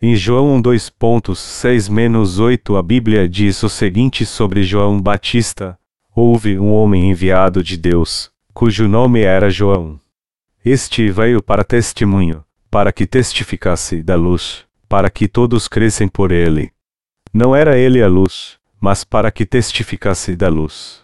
Em 0.01 0.15
João 0.15 0.59
2.6-8 0.63 2.75
a 2.75 2.81
Bíblia 2.81 3.29
diz 3.29 3.61
o 3.61 3.69
seguinte 3.69 4.25
sobre 4.25 4.63
João 4.63 4.99
Batista: 4.99 5.77
Houve 6.17 6.57
um 6.57 6.71
homem 6.71 7.09
enviado 7.11 7.61
de 7.61 7.75
Deus, 7.75 8.31
cujo 8.53 8.87
nome 8.87 9.23
era 9.23 9.49
João. 9.49 9.99
Este 10.63 11.11
veio 11.11 11.43
para 11.43 11.61
testemunho, 11.61 12.41
para 12.71 12.93
que 12.93 13.05
testificasse 13.05 14.01
da 14.01 14.15
luz, 14.15 14.63
para 14.87 15.09
que 15.09 15.27
todos 15.27 15.67
crescem 15.67 16.07
por 16.07 16.31
ele. 16.31 16.71
Não 17.33 17.53
era 17.53 17.77
ele 17.77 18.01
a 18.01 18.07
luz, 18.07 18.57
mas 18.79 19.03
para 19.03 19.29
que 19.29 19.45
testificasse 19.45 20.37
da 20.37 20.47
luz. 20.47 21.01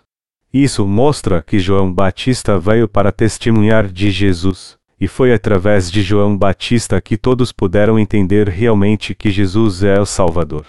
Isso 0.53 0.87
mostra 0.87 1.41
que 1.41 1.59
João 1.59 1.91
Batista 1.91 2.57
veio 2.57 2.87
para 2.87 3.11
testemunhar 3.11 3.89
de 3.89 4.11
Jesus, 4.11 4.77
e 4.97 5.09
foi 5.09 5.33
através 5.33 5.91
de 5.91 6.01
João 6.01 6.37
Batista 6.37 7.01
que 7.01 7.17
todos 7.17 7.51
puderam 7.51 7.99
entender 7.99 8.47
realmente 8.47 9.13
que 9.13 9.29
Jesus 9.29 9.83
é 9.83 9.99
o 9.99 10.05
Salvador. 10.05 10.65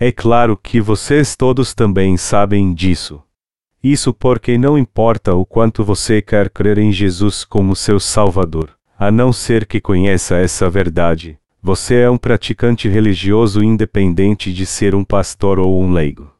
É 0.00 0.10
claro 0.10 0.56
que 0.56 0.80
vocês 0.80 1.36
todos 1.36 1.74
também 1.74 2.16
sabem 2.16 2.74
disso. 2.74 3.22
Isso 3.82 4.12
porque 4.12 4.58
não 4.58 4.76
importa 4.76 5.34
o 5.34 5.46
quanto 5.46 5.84
você 5.84 6.20
quer 6.20 6.50
crer 6.50 6.78
em 6.78 6.90
Jesus 6.90 7.44
como 7.44 7.76
seu 7.76 8.00
Salvador, 8.00 8.70
a 8.98 9.10
não 9.10 9.32
ser 9.32 9.66
que 9.66 9.80
conheça 9.80 10.36
essa 10.36 10.68
verdade, 10.68 11.38
você 11.62 12.00
é 12.00 12.10
um 12.10 12.18
praticante 12.18 12.88
religioso 12.88 13.62
independente 13.62 14.52
de 14.52 14.66
ser 14.66 14.94
um 14.94 15.04
pastor 15.04 15.58
ou 15.58 15.80
um 15.80 15.92
leigo. 15.92 16.32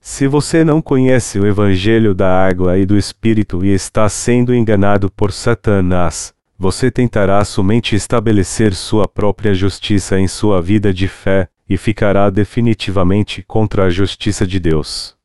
Se 0.00 0.28
você 0.28 0.62
não 0.62 0.80
conhece 0.80 1.40
o 1.40 1.46
Evangelho 1.46 2.14
da 2.14 2.46
água 2.46 2.78
e 2.78 2.86
do 2.86 2.96
Espírito 2.96 3.64
e 3.64 3.74
está 3.74 4.08
sendo 4.08 4.54
enganado 4.54 5.10
por 5.10 5.32
Satanás, 5.32 6.32
você 6.56 6.90
tentará 6.90 7.44
somente 7.44 7.96
estabelecer 7.96 8.72
sua 8.72 9.08
própria 9.08 9.52
justiça 9.52 10.18
em 10.18 10.28
sua 10.28 10.62
vida 10.62 10.94
de 10.94 11.08
fé, 11.08 11.48
e 11.68 11.76
ficará 11.76 12.30
definitivamente 12.30 13.42
contra 13.42 13.86
a 13.86 13.90
justiça 13.90 14.46
de 14.46 14.60
Deus. 14.60 15.15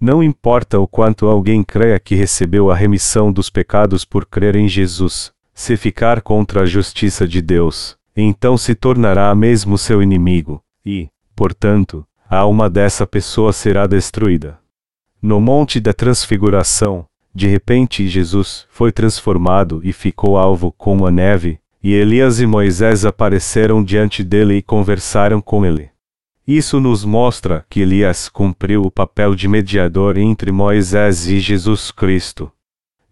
Não 0.00 0.22
importa 0.22 0.78
o 0.78 0.88
quanto 0.88 1.26
alguém 1.26 1.62
creia 1.62 2.00
que 2.00 2.14
recebeu 2.14 2.70
a 2.70 2.74
remissão 2.74 3.30
dos 3.30 3.50
pecados 3.50 4.02
por 4.02 4.24
crer 4.24 4.56
em 4.56 4.66
Jesus, 4.66 5.30
se 5.52 5.76
ficar 5.76 6.22
contra 6.22 6.62
a 6.62 6.66
justiça 6.66 7.28
de 7.28 7.42
Deus, 7.42 7.98
então 8.16 8.56
se 8.56 8.74
tornará 8.74 9.34
mesmo 9.34 9.76
seu 9.76 10.02
inimigo, 10.02 10.62
e, 10.86 11.10
portanto, 11.36 12.02
a 12.30 12.38
alma 12.38 12.70
dessa 12.70 13.06
pessoa 13.06 13.52
será 13.52 13.86
destruída. 13.86 14.58
No 15.20 15.38
Monte 15.38 15.78
da 15.78 15.92
Transfiguração, 15.92 17.04
de 17.34 17.46
repente 17.46 18.08
Jesus 18.08 18.66
foi 18.70 18.90
transformado 18.90 19.82
e 19.84 19.92
ficou 19.92 20.38
alvo 20.38 20.72
como 20.72 21.06
a 21.06 21.10
neve, 21.10 21.58
e 21.82 21.92
Elias 21.92 22.40
e 22.40 22.46
Moisés 22.46 23.04
apareceram 23.04 23.84
diante 23.84 24.24
dele 24.24 24.54
e 24.54 24.62
conversaram 24.62 25.42
com 25.42 25.66
ele. 25.66 25.89
Isso 26.52 26.80
nos 26.80 27.04
mostra 27.04 27.64
que 27.70 27.80
Elias 27.80 28.28
cumpriu 28.28 28.82
o 28.82 28.90
papel 28.90 29.36
de 29.36 29.46
mediador 29.46 30.18
entre 30.18 30.50
Moisés 30.50 31.28
e 31.28 31.38
Jesus 31.38 31.92
Cristo. 31.92 32.50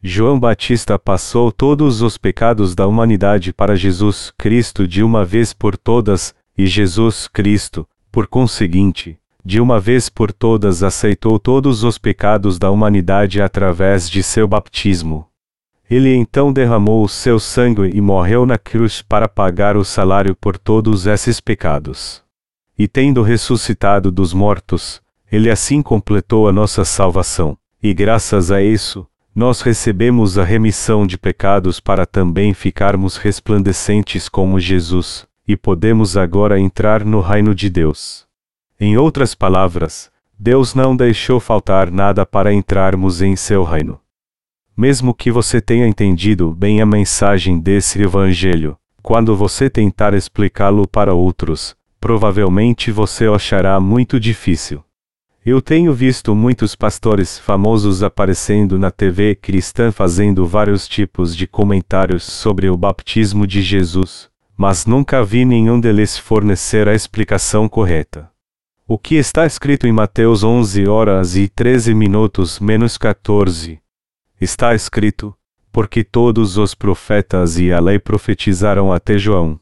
João 0.03 0.41
Batista 0.41 0.99
passou 0.99 1.53
todos 1.53 2.03
os 2.03 2.19
pecados 2.19 2.75
da 2.75 2.85
humanidade 2.85 3.53
para 3.53 3.77
Jesus 3.77 4.33
Cristo 4.37 4.89
de 4.89 5.05
uma 5.05 5.25
vez 5.25 5.53
por 5.53 5.77
todas, 5.77 6.35
e 6.57 6.67
Jesus 6.67 7.29
Cristo, 7.29 7.87
por 8.11 8.27
conseguinte, 8.27 9.17
de 9.45 9.61
uma 9.61 9.79
vez 9.79 10.09
por 10.09 10.33
todas 10.33 10.83
aceitou 10.83 11.39
todos 11.39 11.85
os 11.85 11.97
pecados 11.97 12.59
da 12.59 12.73
humanidade 12.73 13.41
através 13.41 14.11
de 14.11 14.21
seu 14.21 14.49
baptismo. 14.49 15.29
Ele 15.89 16.13
então 16.13 16.53
derramou 16.53 17.05
o 17.05 17.09
seu 17.09 17.39
sangue 17.39 17.89
e 17.95 18.01
morreu 18.01 18.45
na 18.45 18.59
cruz 18.59 19.01
para 19.01 19.29
pagar 19.29 19.77
o 19.77 19.85
salário 19.85 20.35
por 20.35 20.59
todos 20.59 21.07
esses 21.07 21.41
pecados. 21.41 22.27
E 22.79 22.87
tendo 22.87 23.23
ressuscitado 23.23 24.13
dos 24.13 24.33
mortos, 24.33 25.03
ele 25.31 25.51
assim 25.51 25.83
completou 25.83 26.49
a 26.49 26.53
nossa 26.53 26.85
salvação, 26.85 27.59
e 27.83 27.93
graças 27.93 28.53
a 28.53 28.63
isso, 28.63 29.07
nós 29.35 29.61
recebemos 29.61 30.39
a 30.39 30.45
remissão 30.45 31.07
de 31.07 31.19
pecados 31.19 31.81
para 31.81 32.07
também 32.07 32.55
ficarmos 32.55 33.17
resplandecentes 33.17 34.29
como 34.29 34.61
Jesus, 34.61 35.27
e 35.47 35.57
podemos 35.57 36.17
agora 36.17 36.59
entrar 36.59 37.05
no 37.05 37.21
reino 37.21 37.55
de 37.55 37.69
Deus. 37.69 38.27
Em 38.81 38.97
outras 38.97 39.35
palavras, 39.35 40.11
Deus 40.39 40.75
não 40.75 40.97
deixou 40.97 41.41
faltar 41.41 41.91
nada 41.91 42.25
para 42.25 42.53
entrarmos 42.53 43.21
em 43.21 43.35
seu 43.35 43.65
reino. 43.65 43.99
Mesmo 44.77 45.13
que 45.13 45.33
você 45.33 45.61
tenha 45.61 45.87
entendido 45.87 46.53
bem 46.53 46.81
a 46.81 46.87
mensagem 46.87 47.59
desse 47.59 48.01
evangelho, 48.01 48.77
quando 49.03 49.35
você 49.35 49.69
tentar 49.69 50.15
explicá-lo 50.15 50.87
para 50.87 51.13
outros, 51.13 51.75
provavelmente 52.01 52.91
você 52.91 53.27
o 53.27 53.35
achará 53.35 53.79
muito 53.81 54.19
difícil. 54.19 54.85
Eu 55.45 55.63
tenho 55.63 55.93
visto 55.95 56.35
muitos 56.35 56.75
pastores 56.75 57.39
famosos 57.39 58.03
aparecendo 58.03 58.79
na 58.79 58.91
TV 58.91 59.35
cristã 59.35 59.91
fazendo 59.91 60.47
vários 60.47 60.87
tipos 60.87 61.35
de 61.35 61.47
comentários 61.47 62.25
sobre 62.25 62.69
o 62.69 62.77
batismo 62.77 63.47
de 63.47 63.63
Jesus, 63.63 64.29
mas 64.57 64.85
nunca 64.85 65.25
vi 65.25 65.45
nenhum 65.45 65.81
deles 65.81 66.19
fornecer 66.19 66.89
a 66.89 66.95
explicação 66.95 67.69
correta. 67.69 68.31
O 68.87 68.99
que 68.99 69.15
está 69.15 69.47
escrito 69.47 69.87
em 69.87 69.93
Mateus 69.93 70.43
11 70.43 70.87
horas 70.89 71.37
e 71.37 71.49
13 71.49 71.95
minutos 71.95 72.59
menos 72.59 72.97
14 72.97 73.81
Está 74.41 74.73
escrito: 74.73 75.35
Porque 75.73 76.05
todos 76.05 76.57
os 76.57 76.73
profetas 76.73 77.59
e 77.59 77.73
a 77.73 77.81
lei 77.81 77.99
profetizaram 77.99 78.93
até 78.93 79.19
João. 79.19 79.59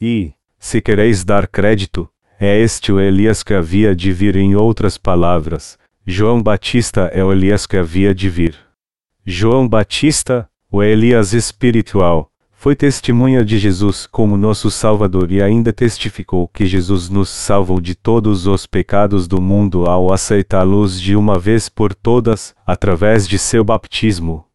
E, 0.00 0.32
se 0.62 0.80
quereis 0.80 1.24
dar 1.24 1.48
crédito, 1.48 2.08
é 2.38 2.56
este 2.56 2.92
o 2.92 3.00
Elias 3.00 3.42
que 3.42 3.52
havia 3.52 3.96
de 3.96 4.12
vir 4.12 4.36
em 4.36 4.54
outras 4.54 4.96
palavras. 4.96 5.76
João 6.06 6.40
Batista 6.40 7.10
é 7.12 7.22
o 7.22 7.32
Elias 7.32 7.66
que 7.66 7.76
havia 7.76 8.14
de 8.14 8.30
vir. 8.30 8.56
João 9.26 9.68
Batista, 9.68 10.48
o 10.70 10.80
Elias 10.80 11.32
espiritual, 11.32 12.30
foi 12.52 12.76
testemunha 12.76 13.44
de 13.44 13.58
Jesus 13.58 14.06
como 14.06 14.36
nosso 14.36 14.70
Salvador 14.70 15.32
e 15.32 15.42
ainda 15.42 15.72
testificou 15.72 16.46
que 16.46 16.64
Jesus 16.64 17.08
nos 17.08 17.28
salvou 17.28 17.80
de 17.80 17.96
todos 17.96 18.46
os 18.46 18.64
pecados 18.64 19.26
do 19.26 19.40
mundo 19.40 19.86
ao 19.86 20.12
aceitá-los 20.12 21.00
de 21.00 21.16
uma 21.16 21.40
vez 21.40 21.68
por 21.68 21.92
todas, 21.92 22.54
através 22.64 23.26
de 23.26 23.36
seu 23.36 23.64
baptismo. 23.64 24.46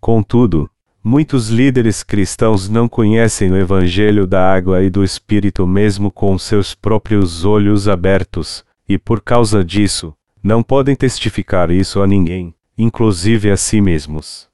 Contudo, 0.00 0.70
muitos 1.08 1.48
líderes 1.48 2.02
cristãos 2.02 2.68
não 2.68 2.86
conhecem 2.86 3.50
o 3.50 3.56
Evangelho 3.56 4.26
da 4.26 4.52
água 4.52 4.82
e 4.82 4.90
do 4.90 5.02
Espírito 5.02 5.66
mesmo 5.66 6.10
com 6.10 6.36
seus 6.38 6.74
próprios 6.74 7.46
olhos 7.46 7.88
abertos, 7.88 8.62
e 8.86 8.98
por 8.98 9.22
causa 9.22 9.64
disso, 9.64 10.14
não 10.42 10.62
podem 10.62 10.94
testificar 10.94 11.70
isso 11.70 12.02
a 12.02 12.06
ninguém, 12.06 12.54
inclusive 12.76 13.50
a 13.50 13.56
si 13.56 13.80
mesmos. 13.80 14.48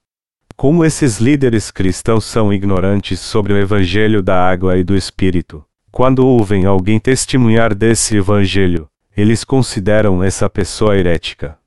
Como 0.55 0.85
esses 0.85 1.19
líderes 1.19 1.71
cristãos 1.71 2.23
são 2.23 2.53
ignorantes 2.53 3.19
sobre 3.19 3.51
o 3.51 3.57
Evangelho 3.57 4.23
da 4.23 4.41
água 4.49 4.77
e 4.77 4.83
do 4.83 4.95
Espírito, 4.95 5.61
quando 5.91 6.25
ouvem 6.25 6.65
alguém 6.65 7.01
testemunhar 7.01 7.75
desse 7.75 8.15
Evangelho, 8.15 8.87
eles 9.15 9.43
consideram 9.43 10.23
essa 10.23 10.49
pessoa 10.49 10.95
herética. 10.97 11.57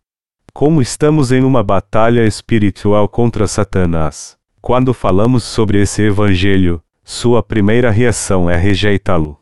Como 0.55 0.81
estamos 0.81 1.31
em 1.31 1.42
uma 1.42 1.62
batalha 1.62 2.24
espiritual 2.27 3.07
contra 3.07 3.46
Satanás, 3.46 4.38
quando 4.61 4.92
falamos 4.92 5.44
sobre 5.44 5.81
esse 5.81 6.03
Evangelho, 6.03 6.83
sua 7.05 7.42
primeira 7.42 7.90
reação 7.90 8.51
é 8.51 8.57
rejeitá-lo. 8.57 9.38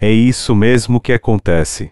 É 0.00 0.10
isso 0.10 0.54
mesmo 0.54 1.00
que 1.00 1.12
acontece. 1.12 1.90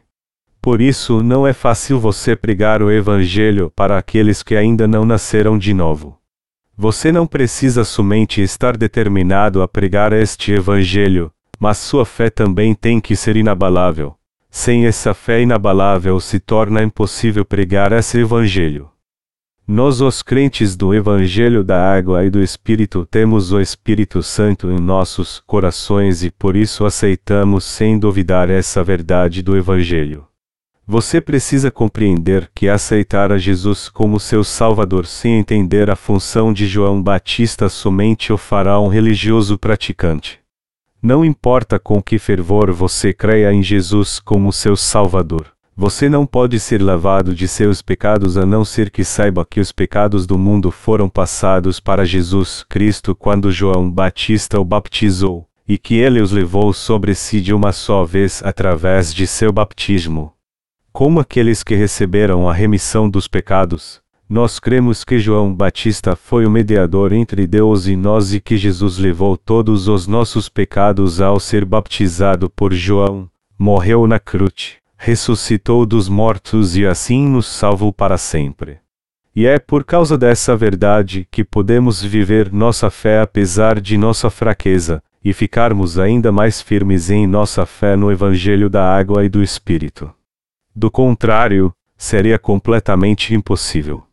Por 0.61 0.81
isso 0.81 1.23
não 1.23 1.47
é 1.47 1.53
fácil 1.53 1.99
você 1.99 2.37
pregar 2.37 2.83
o 2.83 2.91
Evangelho 2.91 3.73
para 3.75 3.97
aqueles 3.99 4.43
que 4.43 4.55
ainda 4.55 4.87
não 4.87 5.05
nasceram 5.05 5.59
de 5.59 5.73
novo. 5.73 6.19
Você 6.77 7.11
não 7.11 7.27
precisa 7.27 7.85
somente 7.85 8.41
estar 8.41 8.77
determinado 8.77 9.63
a 9.63 9.69
pregar 9.69 10.13
este 10.13 10.53
Evangelho, 10.53 11.33
mas 11.59 11.79
sua 11.79 12.05
fé 12.05 12.31
também 12.31 12.75
tem 12.75 13.01
que 13.01 13.17
ser 13.17 13.37
inabalável. 13.37 14.15
Sem 14.51 14.87
essa 14.87 15.13
fé 15.13 15.43
inabalável 15.43 16.21
se 16.21 16.39
torna 16.39 16.83
impossível 16.83 17.45
pregar 17.45 17.93
esse 17.93 18.21
Evangelho. 18.21 18.89
Nós, 19.71 20.01
os 20.01 20.23
crentes 20.23 20.75
do 20.75 20.95
Evangelho 20.95 21.63
da 21.63 21.95
Água 21.95 22.25
e 22.25 22.31
do 22.31 22.43
Espírito, 22.43 23.05
temos 23.05 23.53
o 23.53 23.61
Espírito 23.61 24.23
Santo 24.23 24.71
em 24.71 24.81
nossos 24.81 25.43
corações 25.47 26.25
e 26.25 26.31
por 26.31 26.57
isso 26.57 26.87
aceitamos 26.87 27.65
sem 27.65 27.99
duvidar 27.99 28.49
essa 28.49 28.83
verdade 28.83 29.43
do 29.43 29.55
Evangelho. 29.55 30.27
Você 30.87 31.21
precisa 31.21 31.71
compreender 31.71 32.51
que 32.55 32.67
aceitar 32.67 33.31
a 33.31 33.37
Jesus 33.37 33.91
como 33.91 34.19
seu 34.19 34.43
Salvador 34.43 35.05
sem 35.05 35.39
entender 35.39 35.91
a 35.91 35.97
função 35.97 36.51
de 36.51 36.67
João 36.67 37.03
Batista 37.03 37.69
somente 37.69 38.33
o 38.33 38.39
fará 38.39 38.81
um 38.81 38.89
religioso 38.89 39.59
praticante. 39.59 40.41
Não 41.03 41.23
importa 41.23 41.79
com 41.79 42.03
que 42.03 42.19
fervor 42.19 42.73
você 42.73 43.13
creia 43.13 43.53
em 43.53 43.63
Jesus 43.63 44.19
como 44.19 44.51
seu 44.51 44.75
Salvador, 44.75 45.53
você 45.81 46.09
não 46.09 46.27
pode 46.27 46.59
ser 46.59 46.83
lavado 46.83 47.33
de 47.33 47.47
seus 47.47 47.81
pecados 47.81 48.37
a 48.37 48.45
não 48.45 48.65
ser 48.65 48.91
que 48.91 49.05
saiba 49.05 49.47
que 49.49 49.61
os 49.61 49.71
pecados 49.71 50.27
do 50.27 50.37
mundo 50.37 50.73
foram 50.73 51.09
passados 51.09 51.79
para 51.79 52.05
Jesus 52.05 52.65
Cristo 52.69 53.15
quando 53.15 53.53
João 53.53 53.89
Batista 53.89 54.59
o 54.59 54.65
baptizou, 54.65 55.47
e 55.69 55.79
que 55.79 55.95
ele 55.95 56.21
os 56.21 56.33
levou 56.33 56.73
sobre 56.73 57.15
si 57.15 57.41
de 57.41 57.55
uma 57.55 57.71
só 57.71 58.05
vez 58.05 58.43
através 58.45 59.15
de 59.15 59.25
seu 59.25 59.53
baptismo. 59.53 60.33
Como 60.93 61.21
aqueles 61.21 61.63
que 61.63 61.77
receberam 61.77 62.49
a 62.49 62.53
remissão 62.53 63.09
dos 63.09 63.29
pecados, 63.29 64.01
nós 64.29 64.59
cremos 64.59 65.05
que 65.05 65.21
João 65.21 65.55
Batista 65.55 66.17
foi 66.17 66.45
o 66.45 66.51
mediador 66.51 67.13
entre 67.13 67.47
Deus 67.47 67.87
e 67.87 67.95
nós 67.95 68.35
e 68.35 68.41
que 68.41 68.57
Jesus 68.57 68.99
levou 68.99 69.37
todos 69.37 69.87
os 69.87 70.09
nossos 70.09 70.49
pecados 70.49 71.21
ao 71.21 71.39
ser 71.39 71.65
baptizado 71.65 72.51
por 72.51 72.73
João, 72.75 73.31
morreu 73.57 74.09
na 74.09 74.19
cruz, 74.19 74.79
ressuscitou 74.99 75.87
dos 75.87 76.09
mortos 76.09 76.77
e 76.77 76.85
assim 76.85 77.27
nos 77.27 77.47
salvou 77.47 77.93
para 77.93 78.19
sempre. 78.19 78.79
E 79.35 79.47
é 79.47 79.59
por 79.59 79.85
causa 79.85 80.19
dessa 80.19 80.57
verdade 80.57 81.27
que 81.31 81.45
podemos 81.45 82.03
viver 82.03 82.53
nossa 82.53 82.91
fé 82.91 83.21
apesar 83.21 83.81
de 83.81 83.97
nossa 83.97 84.29
fraqueza, 84.29 85.01
e 85.25 85.33
ficarmos 85.33 85.99
ainda 85.99 86.33
mais 86.33 86.61
firmes 86.61 87.11
em 87.11 87.27
nossa 87.27 87.65
fé 87.65 87.97
no 87.97 88.11
Evangelho 88.11 88.69
da 88.69 88.97
Água 88.97 89.25
e 89.25 89.29
do 89.29 89.43
Espírito. 89.43 90.13
Do 90.75 90.91
contrário, 90.91 91.73
seria 91.97 92.39
completamente 92.39 93.35
impossível. 93.35 94.05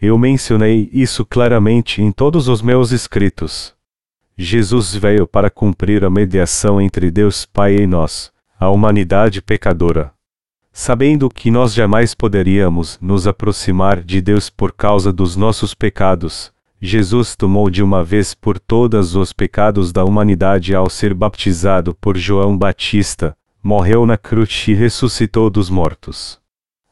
Eu 0.00 0.16
mencionei 0.16 0.88
isso 0.92 1.24
claramente 1.24 2.02
em 2.02 2.10
todos 2.10 2.48
os 2.48 2.62
meus 2.62 2.90
escritos. 2.90 3.74
Jesus 4.36 4.94
veio 4.94 5.26
para 5.26 5.50
cumprir 5.50 6.04
a 6.04 6.10
mediação 6.10 6.80
entre 6.80 7.10
Deus 7.10 7.44
Pai 7.44 7.76
e 7.76 7.86
nós, 7.86 8.32
a 8.58 8.70
humanidade 8.70 9.42
pecadora. 9.42 10.12
Sabendo 10.72 11.28
que 11.28 11.50
nós 11.50 11.74
jamais 11.74 12.14
poderíamos 12.14 12.98
nos 13.00 13.26
aproximar 13.26 14.02
de 14.02 14.22
Deus 14.22 14.48
por 14.48 14.72
causa 14.72 15.12
dos 15.12 15.36
nossos 15.36 15.74
pecados, 15.74 16.52
Jesus 16.80 17.36
tomou 17.36 17.68
de 17.68 17.82
uma 17.82 18.02
vez 18.02 18.34
por 18.34 18.58
todas 18.58 19.14
os 19.14 19.32
pecados 19.32 19.92
da 19.92 20.04
humanidade 20.04 20.74
ao 20.74 20.88
ser 20.88 21.12
baptizado 21.12 21.94
por 22.00 22.16
João 22.16 22.56
Batista, 22.56 23.36
morreu 23.62 24.06
na 24.06 24.16
cruz 24.16 24.66
e 24.66 24.72
ressuscitou 24.72 25.50
dos 25.50 25.68
mortos. 25.68 26.40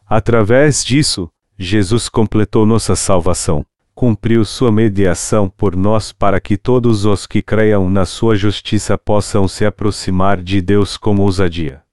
Através 0.07 0.85
disso, 0.85 1.31
Jesus 1.59 2.09
completou 2.09 2.67
nossa 2.67 2.95
salvação, 2.95 3.65
cumpriu 3.95 4.45
sua 4.45 4.71
mediação 4.71 5.49
por 5.49 5.75
nós 5.75 6.13
para 6.13 6.39
que 6.39 6.57
todos 6.57 7.07
os 7.07 7.27
que 7.27 7.41
creiam 7.41 7.89
na 7.89 8.05
sua 8.05 8.37
justiça 8.37 8.99
possam 8.99 9.49
se 9.49 9.65
aproximar 9.65 10.43
de 10.43 10.61
Deus 10.61 10.97
com 10.97 11.17
ousadia. 11.17 11.88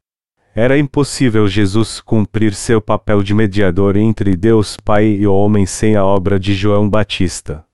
Era 0.57 0.77
impossível 0.77 1.49
Jesus 1.49 1.99
cumprir 1.99 2.53
seu 2.53 2.79
papel 2.79 3.21
de 3.21 3.33
mediador 3.33 3.97
entre 3.97 4.37
Deus 4.37 4.77
Pai 4.77 5.07
e 5.07 5.27
o 5.27 5.33
homem 5.33 5.65
sem 5.65 5.97
a 5.97 6.05
obra 6.05 6.39
de 6.39 6.53
João 6.53 6.89
Batista. 6.89 7.65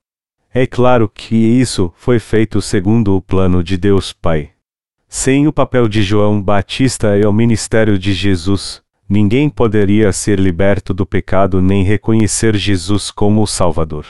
É 0.52 0.66
claro 0.66 1.08
que 1.08 1.36
isso 1.36 1.94
foi 1.96 2.18
feito 2.18 2.60
segundo 2.60 3.16
o 3.16 3.22
plano 3.22 3.64
de 3.64 3.78
Deus 3.78 4.12
Pai. 4.12 4.50
Sem 5.08 5.48
o 5.48 5.54
papel 5.54 5.88
de 5.88 6.02
João 6.02 6.42
Batista 6.42 7.16
e 7.16 7.24
o 7.24 7.32
ministério 7.32 8.00
de 8.00 8.14
Jesus, 8.14 8.82
ninguém 9.08 9.48
poderia 9.48 10.12
ser 10.12 10.40
liberto 10.40 10.92
do 10.92 11.06
pecado 11.06 11.62
nem 11.62 11.84
reconhecer 11.84 12.56
Jesus 12.56 13.12
como 13.12 13.44
o 13.44 13.48
Salvador. 13.48 14.08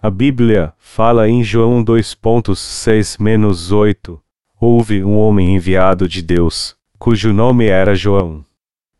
A 0.00 0.08
Bíblia 0.08 0.72
fala 0.78 1.28
em 1.28 1.44
João 1.44 1.84
2.6-8: 1.84 4.18
Houve 4.58 5.04
um 5.04 5.18
homem 5.18 5.54
enviado 5.54 6.08
de 6.08 6.22
Deus, 6.22 6.79
cujo 7.00 7.32
nome 7.32 7.64
era 7.64 7.94
João. 7.94 8.44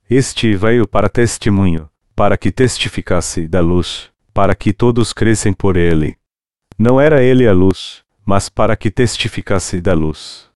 Este 0.09 0.57
veio 0.57 0.89
para 0.89 1.07
testemunho, 1.07 1.87
para 2.17 2.39
que 2.39 2.51
testificasse 2.51 3.47
da 3.47 3.61
luz, 3.61 4.09
para 4.33 4.55
que 4.55 4.73
todos 4.73 5.13
crescem 5.13 5.53
por 5.53 5.77
ele. 5.77 6.17
Não 6.79 6.99
era 6.99 7.23
ele 7.23 7.47
a 7.47 7.53
luz, 7.53 8.03
mas 8.25 8.49
para 8.49 8.75
que 8.75 8.91
testificasse 8.91 9.83
da 9.83 9.93
luz. 9.93 10.49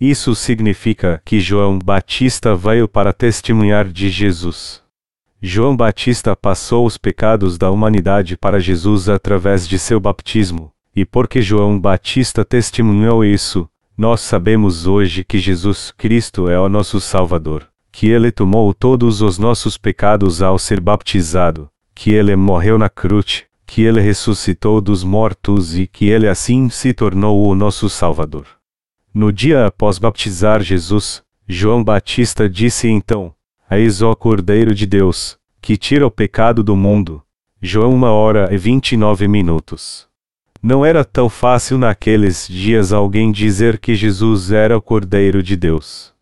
Isso 0.00 0.34
significa 0.34 1.22
que 1.24 1.38
João 1.38 1.78
Batista 1.78 2.56
veio 2.56 2.88
para 2.88 3.12
testemunhar 3.12 3.86
de 3.88 4.10
Jesus. 4.10 4.82
João 5.40 5.76
Batista 5.76 6.34
passou 6.34 6.84
os 6.84 6.98
pecados 6.98 7.56
da 7.56 7.70
humanidade 7.70 8.36
para 8.36 8.58
Jesus 8.58 9.08
através 9.08 9.68
de 9.68 9.78
seu 9.78 10.00
batismo, 10.00 10.72
e 10.96 11.04
porque 11.04 11.40
João 11.40 11.78
Batista 11.78 12.44
testemunhou 12.44 13.24
isso, 13.24 13.70
nós 13.98 14.20
sabemos 14.20 14.86
hoje 14.86 15.24
que 15.24 15.40
Jesus 15.40 15.90
Cristo 15.90 16.48
é 16.48 16.56
o 16.56 16.68
nosso 16.68 17.00
Salvador, 17.00 17.66
que 17.90 18.06
ele 18.06 18.30
tomou 18.30 18.72
todos 18.72 19.20
os 19.20 19.38
nossos 19.38 19.76
pecados 19.76 20.40
ao 20.40 20.56
ser 20.56 20.78
batizado, 20.78 21.68
que 21.96 22.12
ele 22.12 22.36
morreu 22.36 22.78
na 22.78 22.88
cruz, 22.88 23.42
que 23.66 23.82
ele 23.82 24.00
ressuscitou 24.00 24.80
dos 24.80 25.02
mortos 25.02 25.76
e 25.76 25.88
que 25.88 26.08
ele 26.08 26.28
assim 26.28 26.70
se 26.70 26.94
tornou 26.94 27.44
o 27.48 27.56
nosso 27.56 27.90
Salvador. 27.90 28.46
No 29.12 29.32
dia 29.32 29.66
após 29.66 29.98
baptizar 29.98 30.62
Jesus, 30.62 31.24
João 31.48 31.82
Batista 31.82 32.48
disse 32.48 32.86
então: 32.86 33.34
Eis 33.68 34.00
o 34.00 34.14
Cordeiro 34.14 34.76
de 34.76 34.86
Deus, 34.86 35.36
que 35.60 35.76
tira 35.76 36.06
o 36.06 36.10
pecado 36.10 36.62
do 36.62 36.76
mundo. 36.76 37.20
João 37.60 37.94
1 37.94 38.02
hora 38.04 38.54
e 38.54 38.56
29 38.56 39.26
minutos. 39.26 40.07
Não 40.62 40.84
era 40.84 41.04
tão 41.04 41.28
fácil 41.28 41.78
naqueles 41.78 42.48
dias 42.48 42.92
alguém 42.92 43.30
dizer 43.30 43.78
que 43.78 43.94
Jesus 43.94 44.50
era 44.50 44.76
o 44.76 44.82
Cordeiro 44.82 45.42
de 45.42 45.56
Deus. 45.56 46.12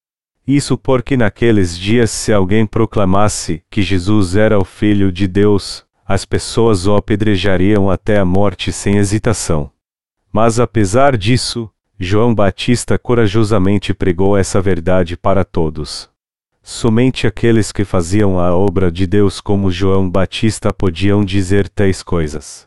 Isso 0.46 0.76
porque 0.76 1.16
naqueles 1.16 1.76
dias, 1.76 2.10
se 2.10 2.32
alguém 2.32 2.66
proclamasse 2.66 3.62
que 3.70 3.82
Jesus 3.82 4.36
era 4.36 4.58
o 4.58 4.64
Filho 4.64 5.10
de 5.10 5.26
Deus, 5.26 5.84
as 6.06 6.24
pessoas 6.24 6.86
o 6.86 6.94
apedrejariam 6.94 7.90
até 7.90 8.18
a 8.18 8.24
morte 8.24 8.70
sem 8.70 8.98
hesitação. 8.98 9.70
Mas 10.30 10.60
apesar 10.60 11.16
disso, 11.16 11.68
João 11.98 12.34
Batista 12.34 12.98
corajosamente 12.98 13.94
pregou 13.94 14.36
essa 14.36 14.60
verdade 14.60 15.16
para 15.16 15.44
todos. 15.44 16.10
Somente 16.62 17.26
aqueles 17.26 17.72
que 17.72 17.84
faziam 17.84 18.38
a 18.38 18.54
obra 18.54 18.92
de 18.92 19.06
Deus 19.06 19.40
como 19.40 19.70
João 19.70 20.10
Batista 20.10 20.72
podiam 20.74 21.24
dizer 21.24 21.68
tais 21.68 22.02
coisas. 22.02 22.65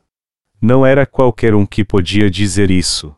Não 0.62 0.86
era 0.86 1.06
qualquer 1.06 1.56
um 1.56 1.66
que 1.66 1.84
podia 1.84 2.30
dizer 2.30 2.70
isso. 2.70 3.16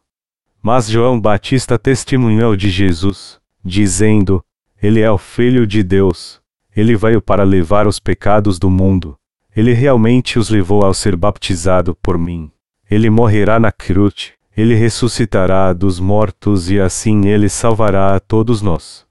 Mas 0.61 0.89
João 0.89 1.19
Batista 1.19 1.77
testemunhou 1.77 2.55
de 2.55 2.69
Jesus, 2.69 3.39
dizendo: 3.63 4.43
Ele 4.81 5.01
é 5.01 5.09
o 5.09 5.17
Filho 5.17 5.65
de 5.65 5.83
Deus. 5.83 6.39
Ele 6.75 6.95
veio 6.95 7.21
para 7.21 7.43
levar 7.43 7.87
os 7.87 7.99
pecados 7.99 8.59
do 8.59 8.69
mundo. 8.69 9.17
Ele 9.55 9.73
realmente 9.73 10.39
os 10.39 10.49
levou 10.49 10.83
ao 10.83 10.93
ser 10.93 11.15
baptizado 11.15 11.95
por 12.01 12.17
mim. 12.17 12.51
Ele 12.89 13.09
morrerá 13.09 13.59
na 13.59 13.71
cruz 13.71 14.33
ele 14.55 14.75
ressuscitará 14.75 15.71
dos 15.71 15.99
mortos 15.99 16.69
e 16.69 16.79
assim 16.79 17.27
ele 17.27 17.47
salvará 17.47 18.15
a 18.15 18.19
todos 18.19 18.61
nós. 18.61 19.05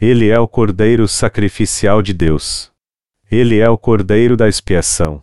Ele 0.00 0.28
é 0.28 0.38
o 0.38 0.46
Cordeiro 0.46 1.08
sacrificial 1.08 2.00
de 2.02 2.12
Deus. 2.12 2.70
Ele 3.30 3.58
é 3.58 3.68
o 3.68 3.76
Cordeiro 3.76 4.36
da 4.36 4.48
expiação. 4.48 5.22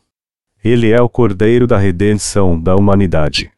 Ele 0.64 0.92
é 0.92 1.02
o 1.02 1.10
Cordeiro 1.10 1.68
da 1.68 1.78
redenção 1.78 2.58
da 2.58 2.74
humanidade. 2.74 3.52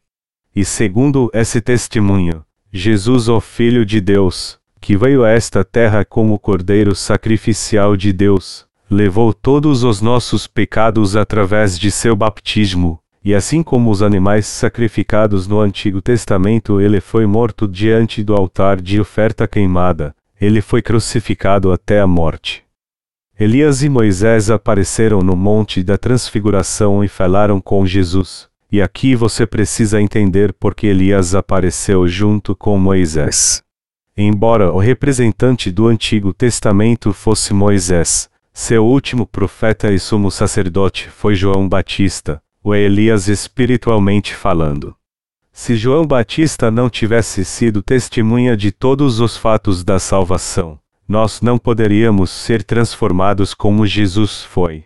E 0.55 0.65
segundo 0.65 1.29
esse 1.35 1.61
testemunho, 1.61 2.43
Jesus, 2.73 3.29
o 3.29 3.39
Filho 3.39 3.85
de 3.85 4.01
Deus, 4.01 4.57
que 4.81 4.97
veio 4.97 5.23
a 5.23 5.29
esta 5.29 5.63
terra 5.63 6.03
como 6.03 6.39
Cordeiro 6.39 6.95
sacrificial 6.95 7.95
de 7.95 8.11
Deus, 8.11 8.65
levou 8.89 9.33
todos 9.35 9.83
os 9.83 10.01
nossos 10.01 10.47
pecados 10.47 11.15
através 11.15 11.77
de 11.77 11.91
seu 11.91 12.15
batismo, 12.15 12.99
e 13.23 13.35
assim 13.35 13.61
como 13.61 13.91
os 13.91 14.01
animais 14.01 14.47
sacrificados 14.47 15.47
no 15.47 15.59
Antigo 15.59 16.01
Testamento, 16.01 16.81
ele 16.81 16.99
foi 16.99 17.27
morto 17.27 17.67
diante 17.67 18.23
do 18.23 18.33
altar 18.33 18.81
de 18.81 18.99
oferta 18.99 19.47
queimada, 19.47 20.15
ele 20.41 20.59
foi 20.59 20.81
crucificado 20.81 21.71
até 21.71 22.01
a 22.01 22.07
morte. 22.07 22.64
Elias 23.37 23.83
e 23.83 23.89
Moisés 23.89 24.49
apareceram 24.49 25.19
no 25.19 25.35
Monte 25.35 25.83
da 25.83 25.97
Transfiguração 25.97 27.03
e 27.03 27.09
falaram 27.09 27.59
com 27.59 27.85
Jesus. 27.85 28.47
E 28.71 28.81
aqui 28.81 29.13
você 29.13 29.45
precisa 29.45 30.01
entender 30.01 30.53
porque 30.53 30.87
Elias 30.87 31.35
apareceu 31.35 32.07
junto 32.07 32.55
com 32.55 32.77
Moisés. 32.77 33.61
Embora 34.15 34.71
o 34.71 34.79
representante 34.79 35.69
do 35.69 35.87
Antigo 35.87 36.33
Testamento 36.33 37.11
fosse 37.11 37.53
Moisés, 37.53 38.29
seu 38.53 38.85
último 38.85 39.25
profeta 39.25 39.91
e 39.91 39.99
sumo 39.99 40.31
sacerdote 40.31 41.09
foi 41.09 41.35
João 41.35 41.67
Batista, 41.67 42.41
o 42.63 42.73
Elias 42.73 43.27
espiritualmente 43.27 44.33
falando. 44.33 44.95
Se 45.51 45.75
João 45.75 46.07
Batista 46.07 46.71
não 46.71 46.89
tivesse 46.89 47.43
sido 47.43 47.83
testemunha 47.83 48.55
de 48.55 48.71
todos 48.71 49.19
os 49.19 49.35
fatos 49.35 49.83
da 49.83 49.99
salvação, 49.99 50.79
nós 51.07 51.41
não 51.41 51.57
poderíamos 51.57 52.31
ser 52.31 52.63
transformados 52.63 53.53
como 53.53 53.85
Jesus 53.85 54.43
foi. 54.43 54.85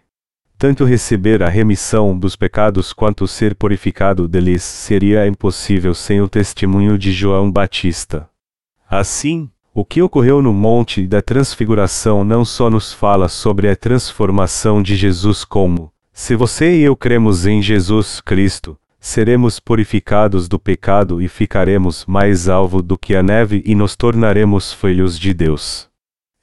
Tanto 0.58 0.84
receber 0.84 1.42
a 1.42 1.48
remissão 1.48 2.18
dos 2.18 2.36
pecados 2.36 2.92
quanto 2.92 3.28
ser 3.28 3.56
purificado 3.56 4.28
deles 4.28 4.62
seria 4.62 5.26
impossível 5.26 5.94
sem 5.94 6.22
o 6.22 6.28
testemunho 6.28 6.98
de 6.98 7.12
João 7.12 7.50
Batista. 7.50 8.30
Assim, 8.90 9.50
o 9.74 9.86
que 9.86 10.02
ocorreu 10.02 10.42
no 10.42 10.52
Monte 10.52 11.08
da 11.08 11.22
Transfiguração 11.22 12.24
não 12.26 12.44
só 12.44 12.70
nos 12.70 12.92
fala 12.92 13.30
sobre 13.30 13.70
a 13.70 13.76
transformação 13.76 14.84
de 14.84 14.96
Jesus 14.96 15.46
como 15.46 15.94
se 16.22 16.36
você 16.36 16.76
e 16.76 16.84
eu 16.84 16.98
cremos 16.98 17.46
em 17.46 17.62
Jesus 17.62 18.20
Cristo, 18.20 18.78
seremos 19.00 19.58
purificados 19.58 20.50
do 20.50 20.60
pecado 20.60 21.22
e 21.22 21.30
ficaremos 21.30 22.06
mais 22.06 22.50
alvo 22.50 22.82
do 22.82 22.98
que 22.98 23.16
a 23.16 23.24
neve 23.24 23.64
e 23.66 23.74
nos 23.74 23.96
tornaremos 23.96 24.74
filhos 24.74 25.18
de 25.18 25.34
Deus. 25.34 25.89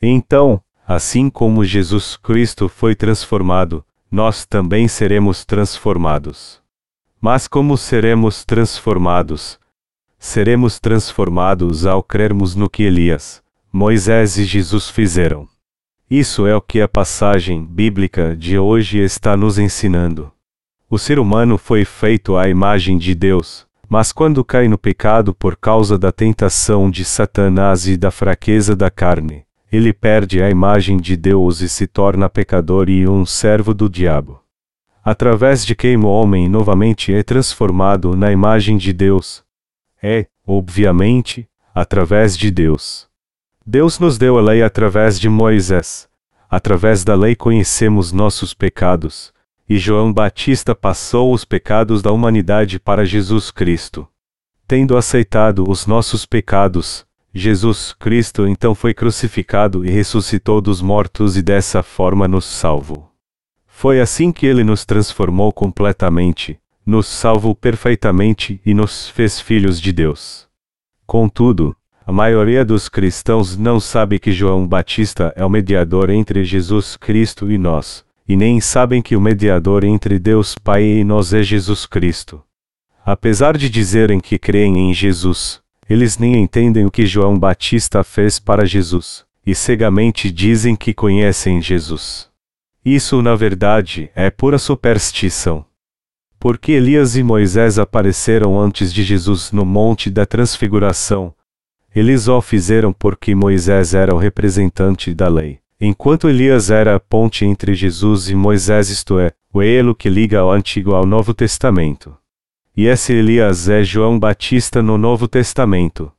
Então, 0.01 0.61
assim 0.87 1.31
como 1.31 1.65
Jesus 1.65 2.17
Cristo 2.17 2.69
foi 2.69 2.95
transformado, 2.95 3.85
nós 4.11 4.45
também 4.45 4.87
seremos 4.87 5.45
transformados. 5.45 6.61
Mas 7.21 7.49
como 7.49 7.77
seremos 7.77 8.45
transformados? 8.45 9.59
Seremos 10.19 10.79
transformados 10.79 11.87
ao 11.87 12.03
crermos 12.03 12.55
no 12.55 12.69
que 12.69 12.83
Elias, 12.83 13.43
Moisés 13.73 14.37
e 14.39 14.45
Jesus 14.45 14.89
fizeram. 14.89 15.49
Isso 16.09 16.47
é 16.47 16.55
o 16.55 16.61
que 16.61 16.81
a 16.81 16.87
passagem 16.87 17.65
bíblica 17.65 18.37
de 18.37 18.59
hoje 18.59 18.99
está 18.99 19.37
nos 19.37 19.59
ensinando. 19.59 20.31
O 20.89 20.99
ser 20.99 21.19
humano 21.19 21.59
foi 21.59 21.85
feito 21.85 22.37
à 22.37 22.49
imagem 22.49 22.97
de 22.97 23.15
Deus, 23.15 23.67
mas 23.89 24.13
quando 24.13 24.45
cai 24.45 24.69
no 24.69 24.79
pecado 24.79 25.35
por 25.35 25.57
causa 25.57 25.99
da 25.99 26.13
tentação 26.13 26.91
de 26.91 27.05
Satanás 27.05 27.89
e 27.89 27.97
da 27.97 28.11
fraqueza 28.11 28.77
da 28.77 28.89
carne, 28.89 29.46
ele 29.77 29.93
perde 29.93 30.43
a 30.43 30.51
imagem 30.51 30.97
de 30.97 31.17
Deus 31.17 31.61
e 31.61 31.69
se 31.69 31.87
torna 31.87 32.29
pecador 32.29 32.89
e 32.89 33.07
um 33.07 33.25
servo 33.27 33.75
do 33.75 33.89
diabo. 33.89 34.43
Através 35.05 35.65
de 35.65 35.77
quem 35.77 35.97
o 35.97 36.07
homem 36.07 36.49
novamente 36.49 37.15
é 37.15 37.23
transformado 37.23 38.17
na 38.17 38.33
imagem 38.33 38.77
de 38.77 38.93
Deus? 38.93 39.45
É, 40.03 40.27
obviamente, 40.45 41.49
através 41.73 42.37
de 42.37 42.51
Deus. 42.51 43.07
Deus 43.65 44.01
nos 44.01 44.19
deu 44.19 44.37
a 44.37 44.41
lei 44.41 44.63
através 44.65 45.21
de 45.21 45.29
Moisés. 45.29 46.09
Através 46.51 47.05
da 47.05 47.15
lei 47.15 47.37
conhecemos 47.37 48.11
nossos 48.11 48.53
pecados, 48.53 49.33
e 49.69 49.79
João 49.79 50.13
Batista 50.13 50.75
passou 50.75 51.33
os 51.33 51.45
pecados 51.45 52.03
da 52.03 52.11
humanidade 52.11 52.81
para 52.81 53.05
Jesus 53.05 53.53
Cristo. 53.53 54.09
Tendo 54.67 54.97
aceitado 54.97 55.69
os 55.69 55.87
nossos 55.87 56.27
pecados, 56.27 57.06
Jesus 57.37 57.95
Cristo 57.99 58.49
então 58.49 58.75
foi 58.75 58.95
crucificado 58.95 59.85
e 59.85 59.91
ressuscitou 59.91 60.61
dos 60.61 60.81
mortos 60.81 61.37
e 61.37 61.43
dessa 61.43 61.83
forma 61.83 62.27
nos 62.27 62.47
salvou. 62.47 63.11
Foi 63.67 64.01
assim 64.01 64.33
que 64.33 64.47
ele 64.47 64.65
nos 64.65 64.87
transformou 64.87 65.53
completamente, 65.53 66.59
nos 66.85 67.07
salvou 67.07 67.55
perfeitamente 67.55 68.59
e 68.65 68.73
nos 68.73 69.09
fez 69.09 69.39
filhos 69.39 69.79
de 69.79 69.93
Deus. 69.93 70.49
Contudo, 71.07 71.77
a 72.07 72.11
maioria 72.11 72.65
dos 72.65 72.89
cristãos 72.89 73.57
não 73.57 73.79
sabe 73.79 74.19
que 74.19 74.33
João 74.33 74.67
Batista 74.67 75.33
é 75.37 75.45
o 75.45 75.51
mediador 75.51 76.09
entre 76.09 76.43
Jesus 76.43 76.97
Cristo 76.97 77.51
e 77.51 77.59
nós, 77.59 78.05
e 78.27 78.37
nem 78.37 78.61
sabem 78.61 79.03
que 79.03 79.15
o 79.15 79.21
mediador 79.21 79.85
entre 79.85 80.19
Deus 80.19 80.55
Pai 80.55 80.85
e 80.85 81.05
nós 81.05 81.35
é 81.35 81.43
Jesus 81.43 81.85
Cristo. 81.85 82.43
Apesar 83.05 83.59
de 83.59 83.69
dizerem 83.69 84.21
que 84.21 84.39
creem 84.39 84.89
em 84.89 84.95
Jesus, 84.95 85.61
eles 85.89 86.19
nem 86.19 86.43
entendem 86.43 86.85
o 86.85 86.91
que 86.91 87.07
João 87.07 87.39
Batista 87.39 88.03
fez 88.03 88.39
para 88.39 88.67
Jesus, 88.67 89.25
e 89.47 89.55
cegamente 89.55 90.31
dizem 90.31 90.75
que 90.75 90.93
conhecem 90.93 91.63
Jesus. 91.63 92.29
Isso, 92.85 93.23
na 93.23 93.35
verdade, 93.35 94.11
é 94.15 94.31
pura 94.31 94.59
superstição. 94.59 95.65
Porque 96.39 96.73
Elias 96.73 97.17
e 97.17 97.23
Moisés 97.23 97.79
apareceram 97.79 98.61
antes 98.61 98.93
de 98.93 99.03
Jesus 99.03 99.51
no 99.53 99.65
Monte 99.65 100.11
da 100.11 100.27
Transfiguração. 100.27 101.35
Eles 101.95 102.29
o 102.29 102.41
fizeram 102.41 102.93
porque 102.93 103.35
Moisés 103.35 103.95
era 103.95 104.15
o 104.15 104.19
representante 104.19 105.15
da 105.15 105.29
lei, 105.29 105.61
enquanto 105.81 106.29
Elias 106.29 106.71
era 106.71 106.95
a 106.95 107.01
ponte 107.01 107.45
entre 107.45 107.75
Jesus 107.75 108.29
e 108.29 108.35
Moisés, 108.35 108.91
isto 108.91 109.19
é, 109.19 109.33
o 109.53 109.63
elo 109.63 109.95
que 109.95 110.11
liga 110.11 110.45
o 110.45 110.51
Antigo 110.51 110.95
ao 110.95 111.07
Novo 111.07 111.33
Testamento. 111.33 112.15
E 112.77 112.85
esse 112.89 113.15
Elias 113.15 113.71
é 113.71 113.83
João 113.83 114.19
Batista 114.19 114.83
no 114.83 114.99
Novo 114.99 115.27
Testamento. 115.27 116.13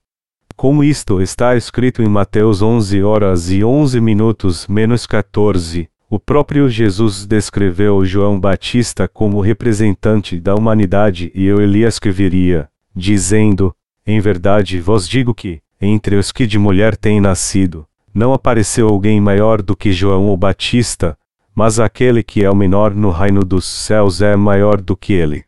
Como 0.55 0.83
isto 0.83 1.21
está 1.21 1.55
escrito 1.55 2.01
em 2.01 2.09
Mateus 2.09 2.63
11 2.63 3.03
horas 3.03 3.51
e 3.51 3.63
11 3.63 4.01
minutos 4.01 4.65
menos 4.65 5.05
14, 5.05 5.87
o 6.09 6.17
próprio 6.17 6.67
Jesus 6.67 7.27
descreveu 7.27 8.03
João 8.03 8.39
Batista 8.39 9.07
como 9.07 9.39
representante 9.39 10.39
da 10.39 10.55
humanidade 10.55 11.31
e 11.35 11.51
o 11.51 11.61
Elias 11.61 11.99
que 11.99 12.09
viria, 12.09 12.67
dizendo: 12.95 13.71
Em 14.03 14.19
verdade 14.19 14.79
vos 14.79 15.07
digo 15.07 15.35
que, 15.35 15.61
entre 15.79 16.15
os 16.15 16.31
que 16.31 16.47
de 16.47 16.57
mulher 16.57 16.97
têm 16.97 17.21
nascido, 17.21 17.85
não 18.11 18.33
apareceu 18.33 18.87
alguém 18.87 19.21
maior 19.21 19.61
do 19.61 19.75
que 19.75 19.91
João 19.91 20.27
o 20.29 20.35
Batista, 20.35 21.15
mas 21.53 21.79
aquele 21.79 22.23
que 22.23 22.43
é 22.43 22.49
o 22.49 22.55
menor 22.55 22.95
no 22.95 23.11
reino 23.11 23.41
dos 23.41 23.65
céus 23.65 24.23
é 24.23 24.35
maior 24.35 24.81
do 24.81 24.97
que 24.97 25.13
ele. 25.13 25.45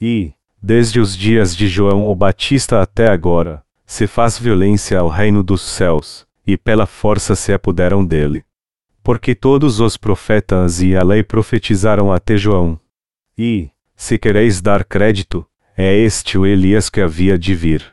E, 0.00 0.32
desde 0.62 1.00
os 1.00 1.16
dias 1.16 1.54
de 1.54 1.68
João 1.68 2.08
o 2.08 2.14
Batista 2.14 2.82
até 2.82 3.08
agora, 3.08 3.62
se 3.86 4.06
faz 4.06 4.38
violência 4.38 4.98
ao 4.98 5.08
reino 5.08 5.42
dos 5.42 5.62
céus, 5.62 6.26
e 6.46 6.56
pela 6.56 6.86
força 6.86 7.34
se 7.34 7.52
apoderam 7.52 8.04
dele. 8.04 8.44
Porque 9.02 9.34
todos 9.34 9.80
os 9.80 9.96
profetas 9.96 10.82
e 10.82 10.96
a 10.96 11.02
lei 11.02 11.22
profetizaram 11.22 12.12
até 12.12 12.36
João. 12.36 12.78
E, 13.38 13.70
se 13.94 14.18
quereis 14.18 14.60
dar 14.60 14.84
crédito, 14.84 15.46
é 15.76 15.94
este 15.96 16.36
o 16.36 16.44
Elias 16.44 16.90
que 16.90 17.00
havia 17.00 17.38
de 17.38 17.54
vir. 17.54 17.84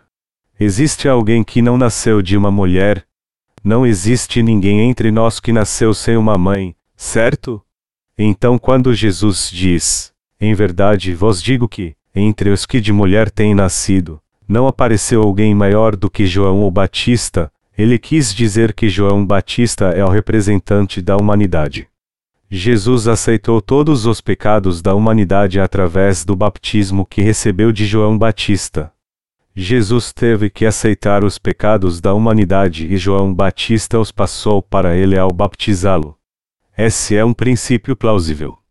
Existe 0.59 1.07
alguém 1.07 1.43
que 1.43 1.61
não 1.61 1.77
nasceu 1.77 2.21
de 2.21 2.37
uma 2.37 2.49
mulher? 2.49 3.05
Não 3.63 3.85
existe 3.85 4.41
ninguém 4.41 4.81
entre 4.81 5.11
nós 5.11 5.39
que 5.39 5.51
nasceu 5.51 5.93
sem 5.93 6.17
uma 6.17 6.37
mãe, 6.37 6.75
certo? 6.95 7.61
Então, 8.17 8.57
quando 8.57 8.93
Jesus 8.93 9.49
diz: 9.51 10.13
Em 10.39 10.53
verdade 10.53 11.13
vos 11.13 11.41
digo 11.41 11.67
que, 11.67 11.95
entre 12.15 12.49
os 12.49 12.65
que 12.65 12.79
de 12.79 12.93
mulher 12.93 13.29
têm 13.31 13.55
nascido, 13.55 14.21
não 14.47 14.67
apareceu 14.67 15.21
alguém 15.21 15.55
maior 15.55 15.95
do 15.95 16.09
que 16.09 16.25
João 16.25 16.63
o 16.63 16.71
Batista, 16.71 17.51
ele 17.77 17.97
quis 17.97 18.33
dizer 18.33 18.73
que 18.73 18.87
João 18.87 19.25
Batista 19.25 19.85
é 19.85 20.03
o 20.03 20.09
representante 20.09 21.01
da 21.01 21.17
humanidade. 21.17 21.87
Jesus 22.49 23.07
aceitou 23.07 23.59
todos 23.59 24.05
os 24.05 24.21
pecados 24.21 24.79
da 24.79 24.93
humanidade 24.93 25.59
através 25.59 26.23
do 26.23 26.35
baptismo 26.35 27.03
que 27.03 27.21
recebeu 27.21 27.71
de 27.71 27.83
João 27.85 28.15
Batista. 28.15 28.91
Jesus 29.55 30.13
teve 30.13 30.49
que 30.51 30.65
aceitar 30.65 31.23
os 31.23 31.39
pecados 31.39 31.99
da 31.99 32.13
humanidade 32.13 32.85
e 32.85 32.97
João 32.97 33.33
Batista 33.33 33.99
os 33.99 34.11
passou 34.11 34.61
para 34.61 34.95
ele 34.95 35.17
ao 35.17 35.31
baptizá-lo. 35.31 36.15
Esse 36.77 37.15
é 37.15 37.25
um 37.25 37.33
princípio 37.33 37.95
plausível. 37.95 38.62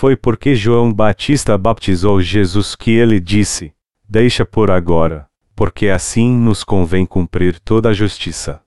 Foi 0.00 0.16
porque 0.16 0.54
João 0.54 0.90
Batista 0.90 1.58
baptizou 1.58 2.22
Jesus 2.22 2.74
que 2.74 2.90
ele 2.90 3.20
disse: 3.20 3.74
Deixa 4.08 4.46
por 4.46 4.70
agora, 4.70 5.26
porque 5.54 5.88
assim 5.88 6.34
nos 6.34 6.64
convém 6.64 7.04
cumprir 7.04 7.60
toda 7.60 7.90
a 7.90 7.92
justiça. 7.92 8.62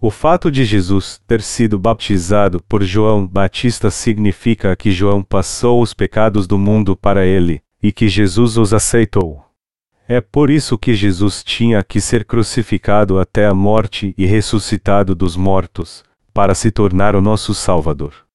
O 0.00 0.10
fato 0.10 0.50
de 0.50 0.64
Jesus 0.64 1.22
ter 1.24 1.40
sido 1.40 1.78
batizado 1.78 2.60
por 2.68 2.82
João 2.82 3.24
Batista 3.24 3.92
significa 3.92 4.74
que 4.74 4.90
João 4.90 5.22
passou 5.22 5.80
os 5.80 5.94
pecados 5.94 6.48
do 6.48 6.58
mundo 6.58 6.96
para 6.96 7.24
ele, 7.24 7.62
e 7.80 7.92
que 7.92 8.08
Jesus 8.08 8.58
os 8.58 8.74
aceitou. 8.74 9.40
É 10.08 10.20
por 10.20 10.50
isso 10.50 10.76
que 10.76 10.94
Jesus 10.94 11.44
tinha 11.44 11.84
que 11.84 12.00
ser 12.00 12.24
crucificado 12.24 13.20
até 13.20 13.46
a 13.46 13.54
morte 13.54 14.12
e 14.18 14.26
ressuscitado 14.26 15.14
dos 15.14 15.36
mortos, 15.36 16.02
para 16.34 16.56
se 16.56 16.72
tornar 16.72 17.14
o 17.14 17.22
nosso 17.22 17.54
Salvador. 17.54 18.31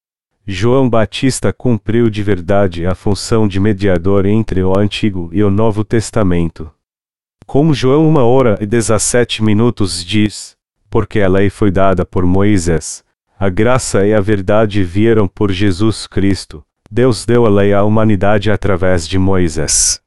João 0.50 0.88
Batista 0.88 1.52
cumpriu 1.52 2.08
de 2.08 2.22
verdade 2.22 2.86
a 2.86 2.94
função 2.94 3.46
de 3.46 3.60
mediador 3.60 4.24
entre 4.24 4.62
o 4.62 4.78
Antigo 4.78 5.28
e 5.30 5.44
o 5.44 5.50
Novo 5.50 5.84
Testamento. 5.84 6.72
Como 7.44 7.74
João 7.74 8.08
1 8.08 8.16
hora 8.16 8.58
e 8.58 8.64
17 8.64 9.44
minutos 9.44 10.02
diz, 10.02 10.56
porque 10.88 11.20
a 11.20 11.28
lei 11.28 11.50
foi 11.50 11.70
dada 11.70 12.06
por 12.06 12.24
Moisés, 12.24 13.04
a 13.38 13.50
graça 13.50 14.06
e 14.06 14.14
a 14.14 14.22
verdade 14.22 14.82
vieram 14.82 15.28
por 15.28 15.52
Jesus 15.52 16.06
Cristo. 16.06 16.64
Deus 16.90 17.26
deu 17.26 17.44
a 17.44 17.50
lei 17.50 17.74
à 17.74 17.84
humanidade 17.84 18.50
através 18.50 19.06
de 19.06 19.18
Moisés. 19.18 20.00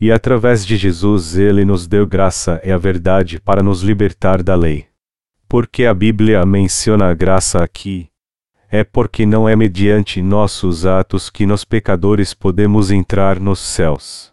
E 0.00 0.10
através 0.10 0.64
de 0.64 0.74
Jesus 0.74 1.36
ele 1.36 1.66
nos 1.66 1.86
deu 1.86 2.06
graça 2.06 2.62
e 2.64 2.72
a 2.72 2.78
verdade 2.78 3.38
para 3.38 3.62
nos 3.62 3.82
libertar 3.82 4.42
da 4.42 4.54
lei. 4.54 4.86
Porque 5.46 5.84
a 5.84 5.92
Bíblia 5.92 6.46
menciona 6.46 7.10
a 7.10 7.14
graça 7.14 7.62
aqui, 7.62 8.08
é 8.74 8.82
porque 8.82 9.26
não 9.26 9.46
é 9.46 9.54
mediante 9.54 10.22
nossos 10.22 10.86
atos 10.86 11.28
que 11.28 11.44
nós 11.44 11.62
pecadores 11.62 12.32
podemos 12.32 12.90
entrar 12.90 13.38
nos 13.38 13.58
céus. 13.58 14.32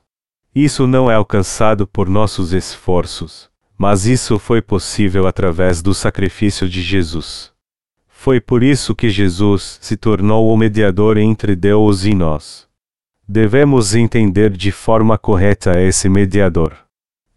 Isso 0.56 0.88
não 0.88 1.12
é 1.12 1.16
alcançado 1.16 1.86
por 1.86 2.08
nossos 2.08 2.54
esforços, 2.54 3.50
mas 3.78 4.06
isso 4.06 4.40
foi 4.40 4.62
possível 4.62 5.28
através 5.28 5.82
do 5.82 5.94
sacrifício 5.94 6.70
de 6.70 6.82
Jesus. 6.82 7.52
Foi 8.08 8.40
por 8.40 8.64
isso 8.64 8.96
que 8.96 9.10
Jesus 9.10 9.78
se 9.82 9.98
tornou 9.98 10.54
o 10.54 10.56
mediador 10.56 11.18
entre 11.18 11.54
Deus 11.54 12.06
e 12.06 12.16
nós. 12.16 12.66
Devemos 13.28 13.94
entender 13.94 14.52
de 14.52 14.72
forma 14.72 15.18
correta 15.18 15.82
esse 15.82 16.08
mediador. 16.08 16.78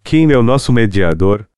Quem 0.04 0.30
é 0.30 0.38
o 0.38 0.42
nosso 0.42 0.72
mediador? 0.72 1.48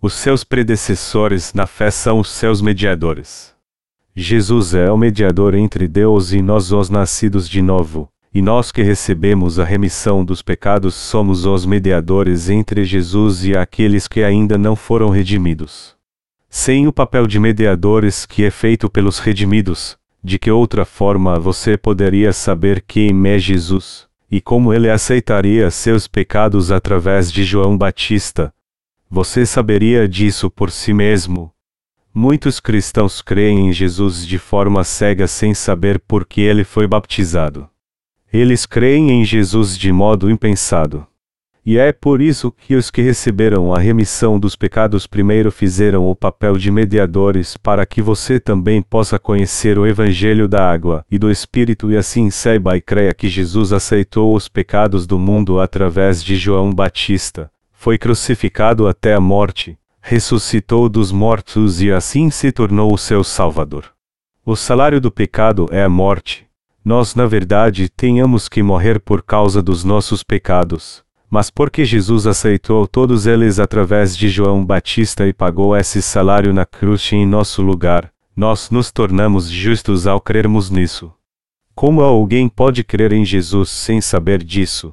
Os 0.00 0.14
seus 0.14 0.44
predecessores 0.44 1.52
na 1.54 1.66
fé 1.66 1.90
são 1.90 2.20
os 2.20 2.30
seus 2.30 2.60
mediadores. 2.60 3.52
Jesus 4.14 4.74
é 4.74 4.92
o 4.92 4.96
mediador 4.96 5.54
entre 5.54 5.88
Deus 5.88 6.32
e 6.32 6.42
nós, 6.42 6.70
os 6.70 6.90
nascidos 6.90 7.48
de 7.48 7.62
novo, 7.62 8.10
e 8.34 8.42
nós 8.42 8.70
que 8.70 8.82
recebemos 8.82 9.58
a 9.58 9.64
remissão 9.64 10.22
dos 10.22 10.42
pecados 10.42 10.94
somos 10.94 11.46
os 11.46 11.64
mediadores 11.64 12.50
entre 12.50 12.84
Jesus 12.84 13.42
e 13.42 13.56
aqueles 13.56 14.06
que 14.06 14.22
ainda 14.22 14.58
não 14.58 14.76
foram 14.76 15.08
redimidos. 15.08 15.96
Sem 16.50 16.86
o 16.86 16.92
papel 16.92 17.26
de 17.26 17.40
mediadores 17.40 18.26
que 18.26 18.44
é 18.44 18.50
feito 18.50 18.90
pelos 18.90 19.18
redimidos, 19.18 19.96
de 20.22 20.38
que 20.38 20.50
outra 20.50 20.84
forma 20.84 21.40
você 21.40 21.78
poderia 21.78 22.34
saber 22.34 22.84
quem 22.86 23.10
é 23.26 23.38
Jesus, 23.38 24.06
e 24.30 24.42
como 24.42 24.74
ele 24.74 24.90
aceitaria 24.90 25.70
seus 25.70 26.06
pecados 26.06 26.70
através 26.70 27.32
de 27.32 27.44
João 27.44 27.78
Batista? 27.78 28.52
Você 29.10 29.46
saberia 29.46 30.06
disso 30.06 30.50
por 30.50 30.70
si 30.70 30.92
mesmo, 30.92 31.50
Muitos 32.14 32.60
cristãos 32.60 33.22
creem 33.22 33.68
em 33.68 33.72
Jesus 33.72 34.26
de 34.26 34.38
forma 34.38 34.84
cega 34.84 35.26
sem 35.26 35.54
saber 35.54 35.98
por 35.98 36.26
que 36.26 36.42
ele 36.42 36.62
foi 36.62 36.86
baptizado. 36.86 37.66
Eles 38.30 38.66
creem 38.66 39.10
em 39.10 39.24
Jesus 39.24 39.78
de 39.78 39.90
modo 39.90 40.30
impensado. 40.30 41.06
E 41.64 41.78
é 41.78 41.90
por 41.90 42.20
isso 42.20 42.50
que 42.50 42.74
os 42.74 42.90
que 42.90 43.00
receberam 43.00 43.72
a 43.72 43.78
remissão 43.78 44.38
dos 44.38 44.54
pecados 44.54 45.06
primeiro 45.06 45.50
fizeram 45.50 46.06
o 46.06 46.14
papel 46.14 46.58
de 46.58 46.70
mediadores 46.70 47.56
para 47.56 47.86
que 47.86 48.02
você 48.02 48.38
também 48.38 48.82
possa 48.82 49.18
conhecer 49.18 49.78
o 49.78 49.86
Evangelho 49.86 50.46
da 50.46 50.70
água 50.70 51.06
e 51.10 51.18
do 51.18 51.30
Espírito 51.30 51.90
e 51.90 51.96
assim 51.96 52.30
saiba 52.30 52.76
e 52.76 52.80
creia 52.82 53.14
que 53.14 53.28
Jesus 53.28 53.72
aceitou 53.72 54.34
os 54.34 54.48
pecados 54.48 55.06
do 55.06 55.18
mundo 55.18 55.60
através 55.60 56.22
de 56.22 56.36
João 56.36 56.74
Batista, 56.74 57.50
foi 57.72 57.96
crucificado 57.96 58.86
até 58.86 59.14
a 59.14 59.20
morte, 59.20 59.78
ressuscitou 60.02 60.88
dos 60.88 61.12
mortos 61.12 61.80
e 61.80 61.90
assim 61.92 62.28
se 62.28 62.50
tornou 62.50 62.92
o 62.92 62.98
seu 62.98 63.22
Salvador. 63.22 63.84
O 64.44 64.56
salário 64.56 65.00
do 65.00 65.10
pecado 65.10 65.68
é 65.70 65.84
a 65.84 65.88
morte. 65.88 66.44
Nós, 66.84 67.14
na 67.14 67.24
verdade, 67.26 67.88
tenhamos 67.88 68.48
que 68.48 68.60
morrer 68.60 68.98
por 68.98 69.22
causa 69.22 69.62
dos 69.62 69.84
nossos 69.84 70.24
pecados, 70.24 71.04
Mas 71.30 71.48
porque 71.48 71.82
Jesus 71.82 72.26
aceitou 72.26 72.86
todos 72.86 73.24
eles 73.24 73.58
através 73.58 74.14
de 74.14 74.28
João 74.28 74.62
Batista 74.62 75.26
e 75.26 75.32
pagou 75.32 75.74
esse 75.74 76.02
salário 76.02 76.52
na 76.52 76.66
cruz 76.66 77.10
em 77.10 77.24
nosso 77.24 77.62
lugar, 77.62 78.12
nós 78.36 78.68
nos 78.68 78.92
tornamos 78.92 79.48
justos 79.48 80.06
ao 80.06 80.20
crermos 80.20 80.68
nisso. 80.68 81.10
Como 81.74 82.02
alguém 82.02 82.50
pode 82.50 82.84
crer 82.84 83.14
em 83.14 83.24
Jesus 83.24 83.70
sem 83.70 83.98
saber 83.98 84.44
disso? 84.44 84.92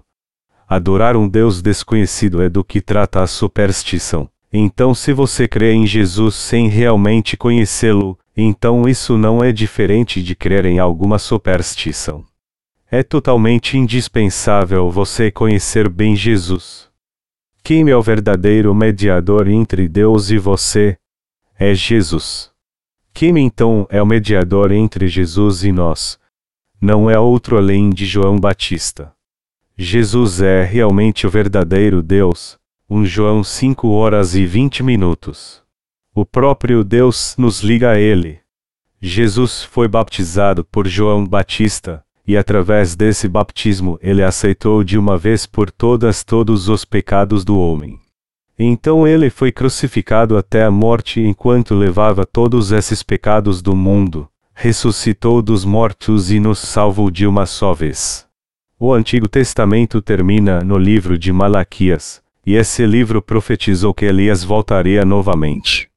Adorar 0.66 1.18
um 1.18 1.28
Deus 1.28 1.62
desconhecido 1.62 2.42
é 2.42 2.48
do 2.48 2.64
que 2.64 2.80
trata 2.80 3.22
a 3.22 3.28
superstição. 3.28 4.30
Então, 4.52 4.96
se 4.96 5.14
você 5.14 5.48
crê 5.48 5.74
em 5.74 5.86
Jesus 5.86 6.36
sem 6.36 6.68
realmente 6.68 7.38
conhecê-lo, 7.38 8.18
então 8.36 8.88
isso 8.88 9.18
não 9.18 9.44
é 9.44 9.52
diferente 9.52 10.24
de 10.24 10.36
crer 10.36 10.66
em 10.66 10.80
alguma 10.80 11.20
superstição. 11.20 12.26
É 12.90 13.04
totalmente 13.04 13.78
indispensável 13.78 14.90
você 14.90 15.30
conhecer 15.30 15.88
bem 15.88 16.16
Jesus. 16.16 16.90
Quem 17.64 17.88
é 17.90 17.96
o 17.96 18.02
verdadeiro 18.02 18.74
mediador 18.74 19.48
entre 19.48 19.88
Deus 19.88 20.32
e 20.32 20.40
você? 20.40 20.98
É 21.60 21.76
Jesus. 21.76 22.50
Quem 23.14 23.38
então 23.38 23.86
é 23.92 24.02
o 24.02 24.06
mediador 24.06 24.72
entre 24.72 25.08
Jesus 25.08 25.64
e 25.64 25.72
nós? 25.72 26.18
Não 26.82 27.10
é 27.10 27.20
outro 27.20 27.58
além 27.58 27.92
de 27.92 28.06
João 28.06 28.40
Batista. 28.40 29.14
Jesus 29.78 30.42
é 30.42 30.64
realmente 30.64 31.28
o 31.28 31.30
verdadeiro 31.30 32.02
Deus. 32.02 32.59
1 32.92 33.06
João 33.06 33.44
5 33.44 33.88
horas 33.90 34.34
e 34.34 34.48
20 34.48 34.82
minutos. 34.82 35.62
O 36.12 36.26
próprio 36.26 36.84
Deus 36.84 37.36
nos 37.38 37.62
liga 37.62 37.92
a 37.92 38.00
Ele. 38.00 38.40
Jesus 39.00 39.64
foi 39.64 39.88
baptizado 39.88 40.66
por 40.66 40.88
João 40.88 41.24
Batista, 41.24 42.04
e 42.26 42.36
através 42.36 42.96
desse 42.96 43.28
batismo 43.28 44.00
ele 44.02 44.24
aceitou 44.24 44.84
de 44.84 44.98
uma 44.98 45.20
vez 45.20 45.46
por 45.46 45.70
todas 45.70 46.24
todos 46.24 46.68
os 46.68 46.84
pecados 46.84 47.46
do 47.46 47.60
homem. 47.60 48.00
Então 48.58 49.08
ele 49.08 49.30
foi 49.30 49.52
crucificado 49.52 50.36
até 50.36 50.64
a 50.64 50.72
morte 50.72 51.22
enquanto 51.22 51.76
levava 51.76 52.26
todos 52.26 52.72
esses 52.72 53.04
pecados 53.04 53.62
do 53.62 53.76
mundo, 53.76 54.28
ressuscitou 54.52 55.44
dos 55.44 55.64
mortos 55.64 56.32
e 56.32 56.40
nos 56.40 56.58
salvou 56.58 57.12
de 57.12 57.28
uma 57.28 57.46
só 57.46 57.72
vez. 57.72 58.26
O 58.80 58.92
Antigo 58.92 59.28
Testamento 59.28 60.02
termina 60.02 60.62
no 60.62 60.76
livro 60.76 61.20
de 61.20 61.32
Malaquias, 61.32 62.20
e 62.46 62.56
esse 62.56 62.86
livro 62.86 63.22
profetizou 63.22 63.94
que 63.94 64.06
Elias 64.06 64.44
voltaria 64.44 65.06
novamente. 65.06 65.90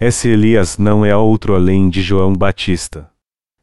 Esse 0.00 0.28
Elias 0.28 0.78
não 0.78 1.04
é 1.04 1.16
outro 1.16 1.54
além 1.54 1.90
de 1.90 2.02
João 2.02 2.32
Batista. 2.32 3.10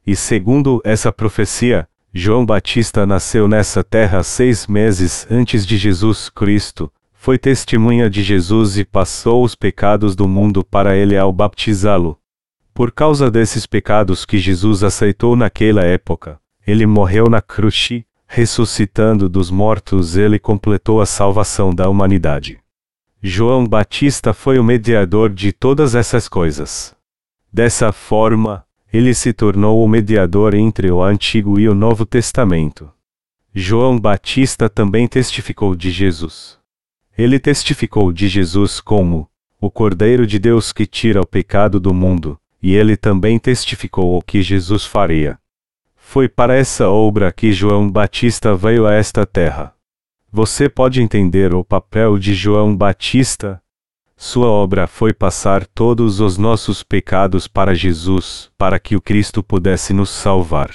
E 0.06 0.16
segundo 0.16 0.82
essa 0.84 1.12
profecia, 1.12 1.88
João 2.14 2.46
Batista 2.46 3.06
nasceu 3.06 3.48
nessa 3.48 3.84
terra 3.84 4.24
seis 4.24 4.68
meses 4.68 5.28
antes 5.30 5.66
de 5.66 5.78
Jesus 5.78 6.30
Cristo, 6.30 6.92
foi 7.14 7.38
testemunha 7.38 8.10
de 8.10 8.22
Jesus 8.22 8.78
e 8.78 8.86
passou 8.86 9.44
os 9.44 9.56
pecados 9.56 10.16
do 10.16 10.28
mundo 10.28 10.64
para 10.64 10.96
ele 10.96 11.18
ao 11.18 11.34
baptizá-lo. 11.34 12.20
Por 12.74 12.92
causa 12.92 13.32
desses 13.32 13.66
pecados 13.66 14.26
que 14.26 14.38
Jesus 14.38 14.84
aceitou 14.84 15.36
naquela 15.36 15.82
época, 15.84 16.40
ele 16.68 16.86
morreu 16.86 17.30
na 17.30 17.42
cruz 17.42 17.90
ressuscitando 18.36 19.30
dos 19.30 19.50
mortos, 19.50 20.18
ele 20.18 20.38
completou 20.38 21.00
a 21.00 21.06
salvação 21.06 21.74
da 21.74 21.88
humanidade. 21.88 22.60
João 23.24 23.66
Batista 23.66 24.34
foi 24.34 24.60
o 24.60 24.64
mediador 24.64 25.30
de 25.30 25.54
todas 25.54 25.96
essas 25.96 26.28
coisas. 26.28 26.94
Dessa 27.52 27.94
forma, 27.94 28.66
ele 28.92 29.14
se 29.14 29.32
tornou 29.32 29.82
o 29.82 29.88
mediador 29.88 30.54
entre 30.54 30.92
o 30.92 31.02
Antigo 31.02 31.58
e 31.58 31.70
o 31.70 31.74
Novo 31.74 32.06
Testamento. 32.06 32.92
João 33.54 33.98
Batista 33.98 34.68
também 34.68 35.08
testificou 35.08 35.74
de 35.74 35.90
Jesus. 35.90 36.60
Ele 37.18 37.40
testificou 37.40 38.12
de 38.12 38.28
Jesus 38.28 38.82
como 38.82 39.30
o 39.62 39.72
Cordeiro 39.72 40.28
de 40.28 40.40
Deus 40.40 40.74
que 40.74 40.86
tira 40.86 41.22
o 41.22 41.26
pecado 41.26 41.80
do 41.80 41.94
mundo, 41.94 42.38
e 42.62 42.76
ele 42.76 42.98
também 42.98 43.40
testificou 43.40 44.18
o 44.18 44.22
que 44.22 44.42
Jesus 44.42 44.86
faria. 44.86 45.40
Foi 46.08 46.30
para 46.30 46.56
essa 46.56 46.88
obra 46.88 47.32
que 47.32 47.52
João 47.52 47.92
Batista 47.92 48.56
veio 48.56 48.86
a 48.86 48.94
esta 48.94 49.26
terra. 49.26 49.74
Você 50.32 50.70
pode 50.70 51.02
entender 51.02 51.54
o 51.54 51.64
papel 51.64 52.18
de 52.18 52.34
João 52.34 52.74
Batista, 52.74 53.62
sua 54.16 54.48
obra 54.48 54.88
foi 54.88 55.14
passar 55.14 55.66
todos 55.66 56.22
os 56.22 56.38
nossos 56.38 56.84
pecados 56.84 57.50
para 57.50 57.76
Jesus, 57.76 58.50
para 58.58 58.80
que 58.80 58.96
o 58.96 59.02
Cristo 59.02 59.44
pudesse 59.44 59.94
nos 59.94 60.10
salvar. 60.10 60.70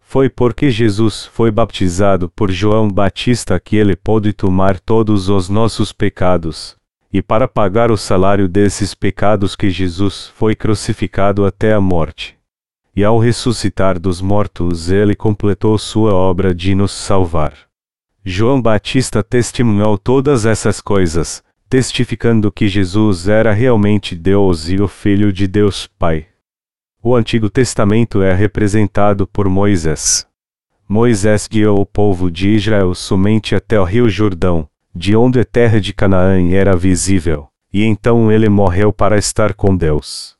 Foi 0.00 0.30
porque 0.30 0.70
Jesus 0.70 1.26
foi 1.26 1.50
baptizado 1.50 2.30
por 2.30 2.50
João 2.50 2.88
Batista 2.88 3.60
que 3.60 3.76
ele 3.76 3.94
pôde 3.94 4.32
tomar 4.32 4.80
todos 4.80 5.28
os 5.28 5.50
nossos 5.50 5.92
pecados, 5.92 6.74
e 7.12 7.20
para 7.20 7.46
pagar 7.46 7.90
o 7.90 7.98
salário 7.98 8.48
desses 8.48 8.94
pecados 8.94 9.54
que 9.54 9.68
Jesus 9.68 10.32
foi 10.34 10.54
crucificado 10.54 11.44
até 11.44 11.74
a 11.74 11.80
morte. 11.80 12.39
E 13.00 13.04
ao 13.04 13.18
ressuscitar 13.18 13.98
dos 13.98 14.20
mortos, 14.20 14.90
ele 14.90 15.16
completou 15.16 15.78
sua 15.78 16.12
obra 16.12 16.54
de 16.54 16.74
nos 16.74 16.92
salvar. 16.92 17.54
João 18.22 18.60
Batista 18.60 19.22
testemunhou 19.22 19.96
todas 19.96 20.44
essas 20.44 20.82
coisas, 20.82 21.42
testificando 21.66 22.52
que 22.52 22.68
Jesus 22.68 23.26
era 23.26 23.54
realmente 23.54 24.14
Deus 24.14 24.68
e 24.68 24.82
o 24.82 24.86
Filho 24.86 25.32
de 25.32 25.48
Deus 25.48 25.86
Pai. 25.98 26.26
O 27.02 27.16
Antigo 27.16 27.48
Testamento 27.48 28.20
é 28.20 28.34
representado 28.34 29.26
por 29.26 29.48
Moisés. 29.48 30.26
Moisés 30.86 31.48
guiou 31.50 31.80
o 31.80 31.86
povo 31.86 32.30
de 32.30 32.50
Israel 32.50 32.94
somente 32.94 33.54
até 33.54 33.80
o 33.80 33.84
rio 33.84 34.10
Jordão, 34.10 34.68
de 34.94 35.16
onde 35.16 35.40
a 35.40 35.44
terra 35.46 35.80
de 35.80 35.94
Canaã 35.94 36.50
era 36.52 36.76
visível, 36.76 37.48
e 37.72 37.82
então 37.82 38.30
ele 38.30 38.50
morreu 38.50 38.92
para 38.92 39.16
estar 39.16 39.54
com 39.54 39.74
Deus. 39.74 40.38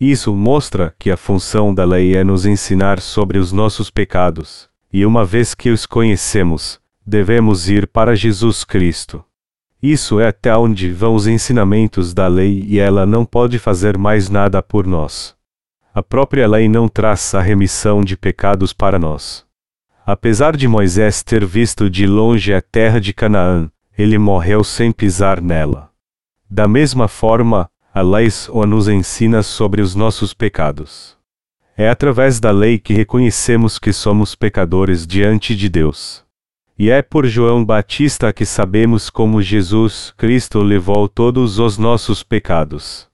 Isso 0.00 0.32
mostra 0.32 0.94
que 0.98 1.10
a 1.10 1.16
função 1.16 1.74
da 1.74 1.84
lei 1.84 2.16
é 2.16 2.22
nos 2.22 2.46
ensinar 2.46 3.00
sobre 3.00 3.36
os 3.36 3.50
nossos 3.50 3.90
pecados, 3.90 4.68
e 4.92 5.04
uma 5.04 5.24
vez 5.24 5.54
que 5.54 5.70
os 5.70 5.86
conhecemos, 5.86 6.80
devemos 7.04 7.68
ir 7.68 7.86
para 7.86 8.14
Jesus 8.14 8.62
Cristo. 8.62 9.24
Isso 9.82 10.20
é 10.20 10.28
até 10.28 10.56
onde 10.56 10.92
vão 10.92 11.14
os 11.14 11.26
ensinamentos 11.26 12.14
da 12.14 12.26
lei 12.28 12.64
e 12.66 12.78
ela 12.78 13.06
não 13.06 13.24
pode 13.24 13.58
fazer 13.58 13.96
mais 13.98 14.28
nada 14.28 14.62
por 14.62 14.86
nós. 14.86 15.36
A 15.94 16.02
própria 16.02 16.46
lei 16.46 16.68
não 16.68 16.88
traz 16.88 17.34
a 17.34 17.40
remissão 17.40 18.04
de 18.04 18.16
pecados 18.16 18.72
para 18.72 18.98
nós. 18.98 19.44
Apesar 20.06 20.56
de 20.56 20.68
Moisés 20.68 21.22
ter 21.22 21.44
visto 21.44 21.90
de 21.90 22.06
longe 22.06 22.54
a 22.54 22.62
terra 22.62 23.00
de 23.00 23.12
Canaã, 23.12 23.70
ele 23.96 24.16
morreu 24.16 24.62
sem 24.62 24.92
pisar 24.92 25.40
nela. 25.40 25.90
Da 26.48 26.66
mesma 26.68 27.08
forma, 27.08 27.68
a 27.98 28.02
lei 28.02 28.30
só 28.30 28.64
nos 28.64 28.86
ensina 28.86 29.42
sobre 29.42 29.82
os 29.82 29.96
nossos 29.96 30.32
pecados. 30.32 31.16
É 31.76 31.88
através 31.88 32.38
da 32.38 32.52
lei 32.52 32.78
que 32.78 32.94
reconhecemos 32.94 33.76
que 33.76 33.92
somos 33.92 34.36
pecadores 34.36 35.04
diante 35.04 35.56
de 35.56 35.68
Deus. 35.68 36.22
E 36.78 36.90
é 36.90 37.02
por 37.02 37.26
João 37.26 37.64
Batista 37.64 38.32
que 38.32 38.46
sabemos 38.46 39.10
como 39.10 39.42
Jesus 39.42 40.14
Cristo 40.16 40.60
levou 40.60 41.08
todos 41.08 41.58
os 41.58 41.76
nossos 41.76 42.22
pecados. 42.22 43.08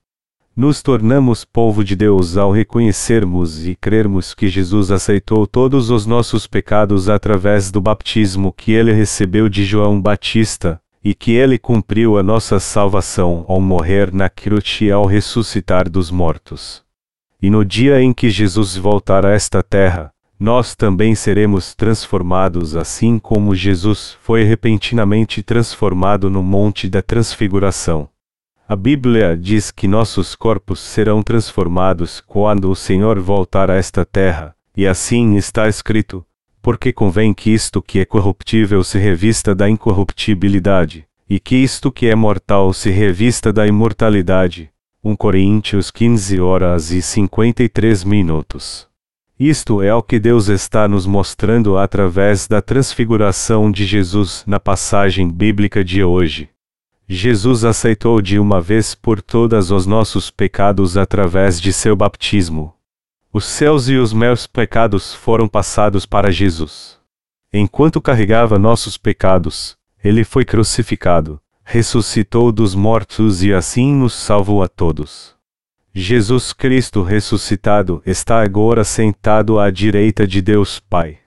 Nos 0.55 0.83
tornamos 0.83 1.47
povo 1.47 1.83
de 1.83 1.97
Deus 1.97 2.37
ao 2.37 2.53
reconhecermos 2.53 3.67
e 3.67 3.75
crermos 3.75 4.35
que 4.35 4.49
Jesus 4.49 4.91
aceitou 4.91 5.47
todos 5.47 5.89
os 5.89 6.05
nossos 6.05 6.47
pecados 6.47 7.09
através 7.09 7.71
do 7.71 7.81
batismo 7.81 8.53
que 8.53 8.73
ele 8.73 8.93
recebeu 8.93 9.49
de 9.49 9.65
João 9.65 9.99
Batista, 9.99 10.79
e 11.05 11.15
que 11.15 11.33
ele 11.33 11.59
cumpriu 11.59 12.17
a 12.17 12.23
nossa 12.23 12.59
salvação 12.59 13.45
ao 13.47 13.61
morrer 13.61 14.11
na 14.13 14.31
cruz 14.31 14.79
e 14.81 14.91
ao 14.91 15.05
ressuscitar 15.05 15.89
dos 15.89 16.11
mortos. 16.11 16.83
E 17.43 17.51
no 17.51 17.63
dia 17.63 18.01
em 18.01 18.15
que 18.15 18.31
Jesus 18.31 18.75
voltar 18.75 19.27
a 19.27 19.33
esta 19.33 19.63
terra, 19.63 20.11
nós 20.41 20.75
também 20.75 21.15
seremos 21.15 21.75
transformados 21.75 22.75
assim 22.75 23.19
como 23.19 23.55
Jesus 23.55 24.17
foi 24.23 24.45
repentinamente 24.45 25.43
transformado 25.43 26.31
no 26.31 26.43
Monte 26.43 26.89
da 26.89 27.03
Transfiguração. 27.03 28.09
A 28.67 28.75
Bíblia 28.75 29.37
diz 29.37 29.71
que 29.71 29.87
nossos 29.87 30.35
corpos 30.35 30.81
serão 30.81 31.23
transformados 31.23 32.23
quando 32.23 32.71
o 32.71 32.75
Senhor 32.75 33.21
voltar 33.21 33.71
a 33.71 33.75
esta 33.75 34.07
terra, 34.07 34.57
e 34.75 34.87
assim 34.87 35.37
está 35.37 35.69
escrito: 35.69 36.25
porque 36.65 36.95
convém 36.95 37.35
que 37.35 37.51
isto 37.51 37.83
que 37.83 37.99
é 37.99 38.07
corruptível 38.07 38.83
se 38.83 38.99
revista 38.99 39.55
da 39.55 39.69
incorruptibilidade, 39.69 41.07
e 41.29 41.39
que 41.39 41.57
isto 41.57 41.93
que 41.93 42.07
é 42.07 42.15
mortal 42.15 42.73
se 42.73 42.89
revista 42.89 43.53
da 43.53 43.67
imortalidade. 43.67 44.71
1 45.05 45.15
Coríntios 45.15 45.91
15 45.91 46.41
horas 46.41 46.91
e 46.91 47.03
53 47.03 48.05
minutos. 48.05 48.89
Isto 49.39 49.83
é 49.83 49.95
o 49.95 50.03
que 50.03 50.19
Deus 50.19 50.49
está 50.49 50.89
nos 50.89 51.05
mostrando 51.05 51.77
através 51.77 52.49
da 52.49 52.63
transfiguração 52.63 53.71
de 53.71 53.85
Jesus 53.85 54.43
na 54.47 54.59
passagem 54.59 55.31
bíblica 55.31 55.85
de 55.85 56.03
hoje. 56.03 56.49
Jesus 57.07 57.63
aceitou 57.63 58.23
de 58.23 58.39
uma 58.39 58.63
vez 58.63 58.95
por 58.95 59.21
todas 59.21 59.71
os 59.71 59.85
nossos 59.85 60.31
pecados 60.31 60.97
através 60.97 61.61
de 61.61 61.75
seu 61.75 61.95
batismo. 61.95 62.74
Os 63.37 63.47
seus 63.47 63.89
e 63.89 63.97
os 63.97 64.13
meus 64.13 64.47
pecados 64.47 65.13
foram 65.13 65.49
passados 65.49 66.07
para 66.07 66.31
Jesus. 66.31 67.01
Enquanto 67.53 68.01
carregava 68.01 68.61
nossos 68.61 68.97
pecados, 68.97 69.77
ele 70.05 70.23
foi 70.23 70.45
crucificado, 70.45 71.41
ressuscitou 71.65 72.53
dos 72.53 72.77
mortos 72.77 73.43
e 73.43 73.53
assim 73.53 73.93
nos 73.93 74.15
salvou 74.15 74.63
a 74.63 74.69
todos. 74.69 75.35
Jesus 75.93 76.53
Cristo 76.53 77.03
ressuscitado 77.03 78.01
está 78.07 78.41
agora 78.41 78.85
sentado 78.85 79.59
à 79.59 79.69
direita 79.69 80.29
de 80.29 80.41
Deus 80.41 80.79
Pai. 80.79 81.19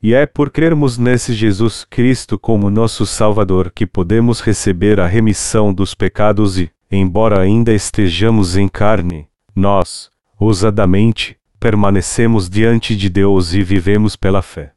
E 0.00 0.14
é 0.14 0.26
por 0.26 0.50
crermos 0.50 0.96
nesse 0.96 1.34
Jesus 1.34 1.84
Cristo 1.84 2.38
como 2.38 2.70
nosso 2.70 3.04
Salvador 3.04 3.72
que 3.72 3.84
podemos 3.84 4.38
receber 4.38 5.00
a 5.00 5.08
remissão 5.08 5.74
dos 5.74 5.92
pecados 5.92 6.56
e, 6.56 6.70
embora 6.88 7.40
ainda 7.40 7.72
estejamos 7.72 8.56
em 8.56 8.68
carne, 8.68 9.26
nós, 9.56 10.08
ousadamente, 10.38 11.36
permanecemos 11.58 12.48
diante 12.48 12.96
de 12.96 13.08
Deus 13.08 13.52
e 13.52 13.62
vivemos 13.62 14.14
pela 14.14 14.42
fé. 14.42 14.72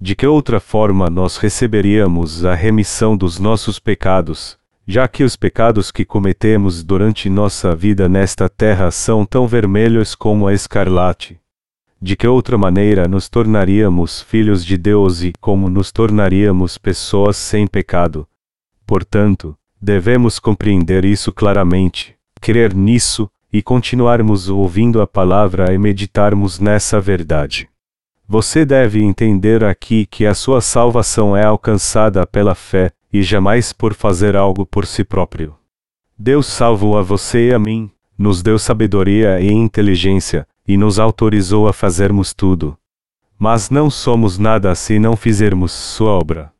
De 0.00 0.14
que 0.14 0.26
outra 0.26 0.60
forma 0.60 1.08
nós 1.08 1.36
receberíamos 1.36 2.44
a 2.44 2.54
remissão 2.54 3.16
dos 3.16 3.38
nossos 3.38 3.78
pecados, 3.78 4.58
já 4.86 5.08
que 5.08 5.24
os 5.24 5.36
pecados 5.36 5.90
que 5.90 6.04
cometemos 6.04 6.82
durante 6.82 7.28
nossa 7.28 7.74
vida 7.74 8.08
nesta 8.08 8.48
terra 8.48 8.90
são 8.90 9.26
tão 9.26 9.46
vermelhos 9.46 10.14
como 10.14 10.46
a 10.46 10.54
escarlate? 10.54 11.40
De 12.00 12.14
que 12.14 12.26
outra 12.26 12.58
maneira 12.58 13.08
nos 13.08 13.28
tornaríamos 13.28 14.20
filhos 14.22 14.64
de 14.64 14.76
Deus 14.76 15.22
e 15.22 15.32
como 15.40 15.68
nos 15.68 15.90
tornaríamos 15.90 16.78
pessoas 16.78 17.36
sem 17.36 17.66
pecado? 17.66 18.28
Portanto, 18.86 19.56
devemos 19.80 20.38
compreender 20.38 21.04
isso 21.04 21.32
claramente, 21.32 22.14
crer 22.40 22.74
nisso, 22.74 23.30
e 23.56 23.62
continuarmos 23.62 24.50
ouvindo 24.50 25.00
a 25.00 25.06
palavra 25.06 25.72
e 25.72 25.78
meditarmos 25.78 26.60
nessa 26.60 27.00
verdade. 27.00 27.66
Você 28.28 28.66
deve 28.66 29.02
entender 29.02 29.64
aqui 29.64 30.04
que 30.04 30.26
a 30.26 30.34
sua 30.34 30.60
salvação 30.60 31.34
é 31.34 31.42
alcançada 31.42 32.26
pela 32.26 32.54
fé, 32.54 32.92
e 33.10 33.22
jamais 33.22 33.72
por 33.72 33.94
fazer 33.94 34.36
algo 34.36 34.66
por 34.66 34.84
si 34.84 35.02
próprio. 35.02 35.54
Deus 36.18 36.44
salvou 36.44 36.98
a 36.98 37.02
você 37.02 37.48
e 37.48 37.54
a 37.54 37.58
mim, 37.58 37.90
nos 38.18 38.42
deu 38.42 38.58
sabedoria 38.58 39.40
e 39.40 39.50
inteligência, 39.50 40.46
e 40.68 40.76
nos 40.76 40.98
autorizou 40.98 41.66
a 41.66 41.72
fazermos 41.72 42.34
tudo. 42.34 42.76
Mas 43.38 43.70
não 43.70 43.88
somos 43.88 44.36
nada 44.36 44.74
se 44.74 44.98
não 44.98 45.16
fizermos 45.16 45.72
sua 45.72 46.10
obra. 46.10 46.52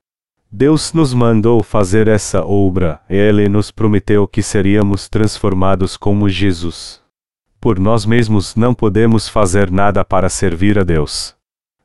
Deus 0.50 0.92
nos 0.92 1.12
mandou 1.12 1.62
fazer 1.62 2.06
essa 2.06 2.44
obra, 2.44 3.00
Ele 3.10 3.48
nos 3.48 3.70
prometeu 3.70 4.28
que 4.28 4.42
seríamos 4.42 5.08
transformados 5.08 5.96
como 5.96 6.28
Jesus. 6.28 7.02
Por 7.60 7.80
nós 7.80 8.06
mesmos 8.06 8.54
não 8.54 8.72
podemos 8.72 9.28
fazer 9.28 9.70
nada 9.70 10.04
para 10.04 10.28
servir 10.28 10.78
a 10.78 10.84
Deus. 10.84 11.34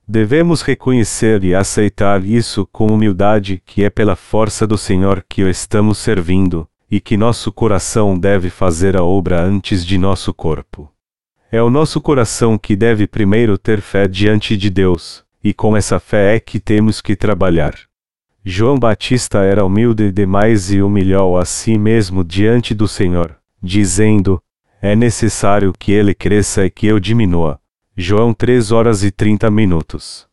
Devemos 0.08 0.62
reconhecer 0.62 1.44
e 1.44 1.56
aceitar 1.56 2.24
isso 2.24 2.68
com 2.72 2.88
humildade, 2.88 3.62
que 3.66 3.84
é 3.84 3.90
pela 3.90 4.16
força 4.16 4.68
do 4.68 4.78
Senhor 4.78 5.26
que 5.28 5.44
o 5.44 5.50
estamos 5.50 5.98
servindo, 5.98 6.68
e 6.90 7.00
que 7.00 7.18
nosso 7.18 7.52
coração 7.52 8.18
deve 8.18 8.50
fazer 8.50 8.96
a 8.96 9.04
obra 9.04 9.42
antes 9.42 9.86
de 9.86 9.98
nosso 9.98 10.34
corpo. 10.34 10.92
É 11.52 11.62
o 11.64 11.70
nosso 11.70 12.00
coração 12.00 12.58
que 12.58 12.76
deve 12.76 13.08
primeiro 13.08 13.58
ter 13.58 13.82
fé 13.82 14.08
diante 14.08 14.56
de 14.56 14.70
Deus, 14.70 15.24
e 15.44 15.54
com 15.54 15.76
essa 15.76 16.00
fé 16.00 16.36
é 16.36 16.40
que 16.40 16.60
temos 16.60 17.02
que 17.02 17.16
trabalhar. 17.16 17.91
João 18.44 18.80
Batista 18.80 19.44
era 19.44 19.64
humilde 19.64 20.12
demais 20.12 20.72
e 20.72 20.82
humilhou 20.82 21.38
a 21.38 21.46
si 21.46 21.78
mesmo 21.78 22.24
diante 22.24 22.74
do 22.74 22.88
Senhor, 22.88 23.38
dizendo: 23.62 24.42
É 24.82 24.96
necessário 24.96 25.72
que 25.78 25.92
ele 25.92 26.16
cresça 26.16 26.66
e 26.66 26.70
que 26.72 26.88
eu 26.88 27.00
diminua. 27.00 27.60
João 27.96 28.34
3 28.34 28.72
horas 28.72 29.04
e 29.04 29.12
30 29.12 29.52
minutos. 29.52 30.28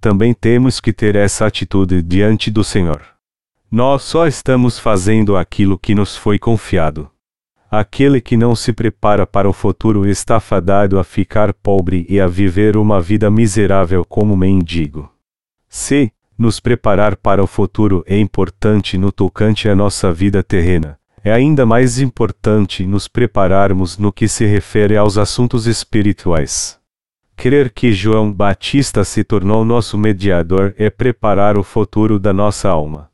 Também 0.00 0.34
temos 0.34 0.80
que 0.80 0.92
ter 0.92 1.14
essa 1.14 1.46
atitude 1.46 2.02
diante 2.02 2.50
do 2.50 2.64
Senhor. 2.64 3.00
Nós 3.70 4.02
só 4.02 4.26
estamos 4.26 4.80
fazendo 4.80 5.36
aquilo 5.36 5.78
que 5.78 5.94
nos 5.94 6.16
foi 6.16 6.40
confiado. 6.40 7.08
Aquele 7.70 8.20
que 8.20 8.36
não 8.36 8.56
se 8.56 8.72
prepara 8.72 9.24
para 9.24 9.48
o 9.48 9.52
futuro 9.52 10.06
está 10.06 10.40
fadado 10.40 10.98
a 10.98 11.04
ficar 11.04 11.54
pobre 11.54 12.04
e 12.08 12.20
a 12.20 12.26
viver 12.26 12.76
uma 12.76 13.00
vida 13.00 13.30
miserável 13.30 14.04
como 14.04 14.36
mendigo. 14.36 15.08
Se 15.68 16.12
nos 16.38 16.60
preparar 16.60 17.16
para 17.16 17.42
o 17.42 17.46
futuro 17.46 18.02
é 18.06 18.18
importante 18.18 18.96
no 18.98 19.12
tocante 19.12 19.68
à 19.68 19.74
nossa 19.74 20.12
vida 20.12 20.42
terrena. 20.42 20.98
É 21.24 21.32
ainda 21.32 21.64
mais 21.64 22.00
importante 22.00 22.84
nos 22.84 23.06
prepararmos 23.06 23.96
no 23.96 24.12
que 24.12 24.26
se 24.26 24.44
refere 24.44 24.96
aos 24.96 25.16
assuntos 25.16 25.66
espirituais. 25.66 26.80
Crer 27.36 27.70
que 27.70 27.92
João 27.92 28.32
Batista 28.32 29.04
se 29.04 29.22
tornou 29.22 29.64
nosso 29.64 29.96
mediador 29.96 30.74
é 30.76 30.90
preparar 30.90 31.56
o 31.56 31.62
futuro 31.62 32.18
da 32.18 32.32
nossa 32.32 32.68
alma. 32.68 33.08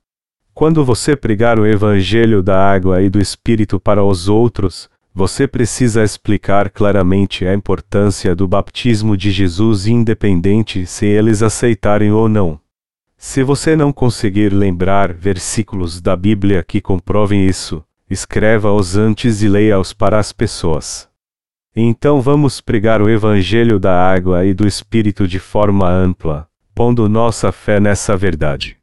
Quando 0.54 0.84
você 0.84 1.14
pregar 1.14 1.58
o 1.58 1.66
Evangelho 1.66 2.42
da 2.42 2.58
água 2.58 3.00
e 3.00 3.08
do 3.08 3.20
Espírito 3.20 3.78
para 3.78 4.02
os 4.02 4.28
outros, 4.28 4.90
você 5.14 5.46
precisa 5.46 6.02
explicar 6.02 6.70
claramente 6.70 7.46
a 7.46 7.54
importância 7.54 8.34
do 8.34 8.48
batismo 8.48 9.16
de 9.16 9.30
Jesus, 9.30 9.86
independente 9.86 10.86
se 10.86 11.06
eles 11.06 11.42
aceitarem 11.42 12.10
ou 12.10 12.28
não. 12.28 12.60
Se 13.20 13.42
você 13.42 13.74
não 13.74 13.92
conseguir 13.92 14.50
lembrar 14.52 15.12
versículos 15.12 16.00
da 16.00 16.14
Bíblia 16.14 16.62
que 16.62 16.80
comprovem 16.80 17.44
isso, 17.46 17.84
escreva-os 18.08 18.96
antes 18.96 19.42
e 19.42 19.48
leia-os 19.48 19.92
para 19.92 20.20
as 20.20 20.32
pessoas. 20.32 21.08
Então 21.74 22.20
vamos 22.20 22.60
pregar 22.60 23.02
o 23.02 23.10
Evangelho 23.10 23.80
da 23.80 23.92
água 23.92 24.46
e 24.46 24.54
do 24.54 24.68
Espírito 24.68 25.26
de 25.26 25.40
forma 25.40 25.90
ampla, 25.90 26.46
pondo 26.72 27.08
nossa 27.08 27.50
fé 27.50 27.80
nessa 27.80 28.16
verdade. 28.16 28.76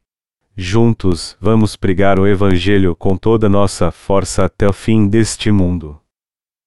Juntos, 0.54 1.34
vamos 1.40 1.74
pregar 1.74 2.18
o 2.18 2.26
Evangelho 2.26 2.94
com 2.94 3.16
toda 3.16 3.48
nossa 3.48 3.90
força 3.90 4.44
até 4.44 4.68
o 4.68 4.72
fim 4.72 5.08
deste 5.08 5.50
mundo. 5.50 5.98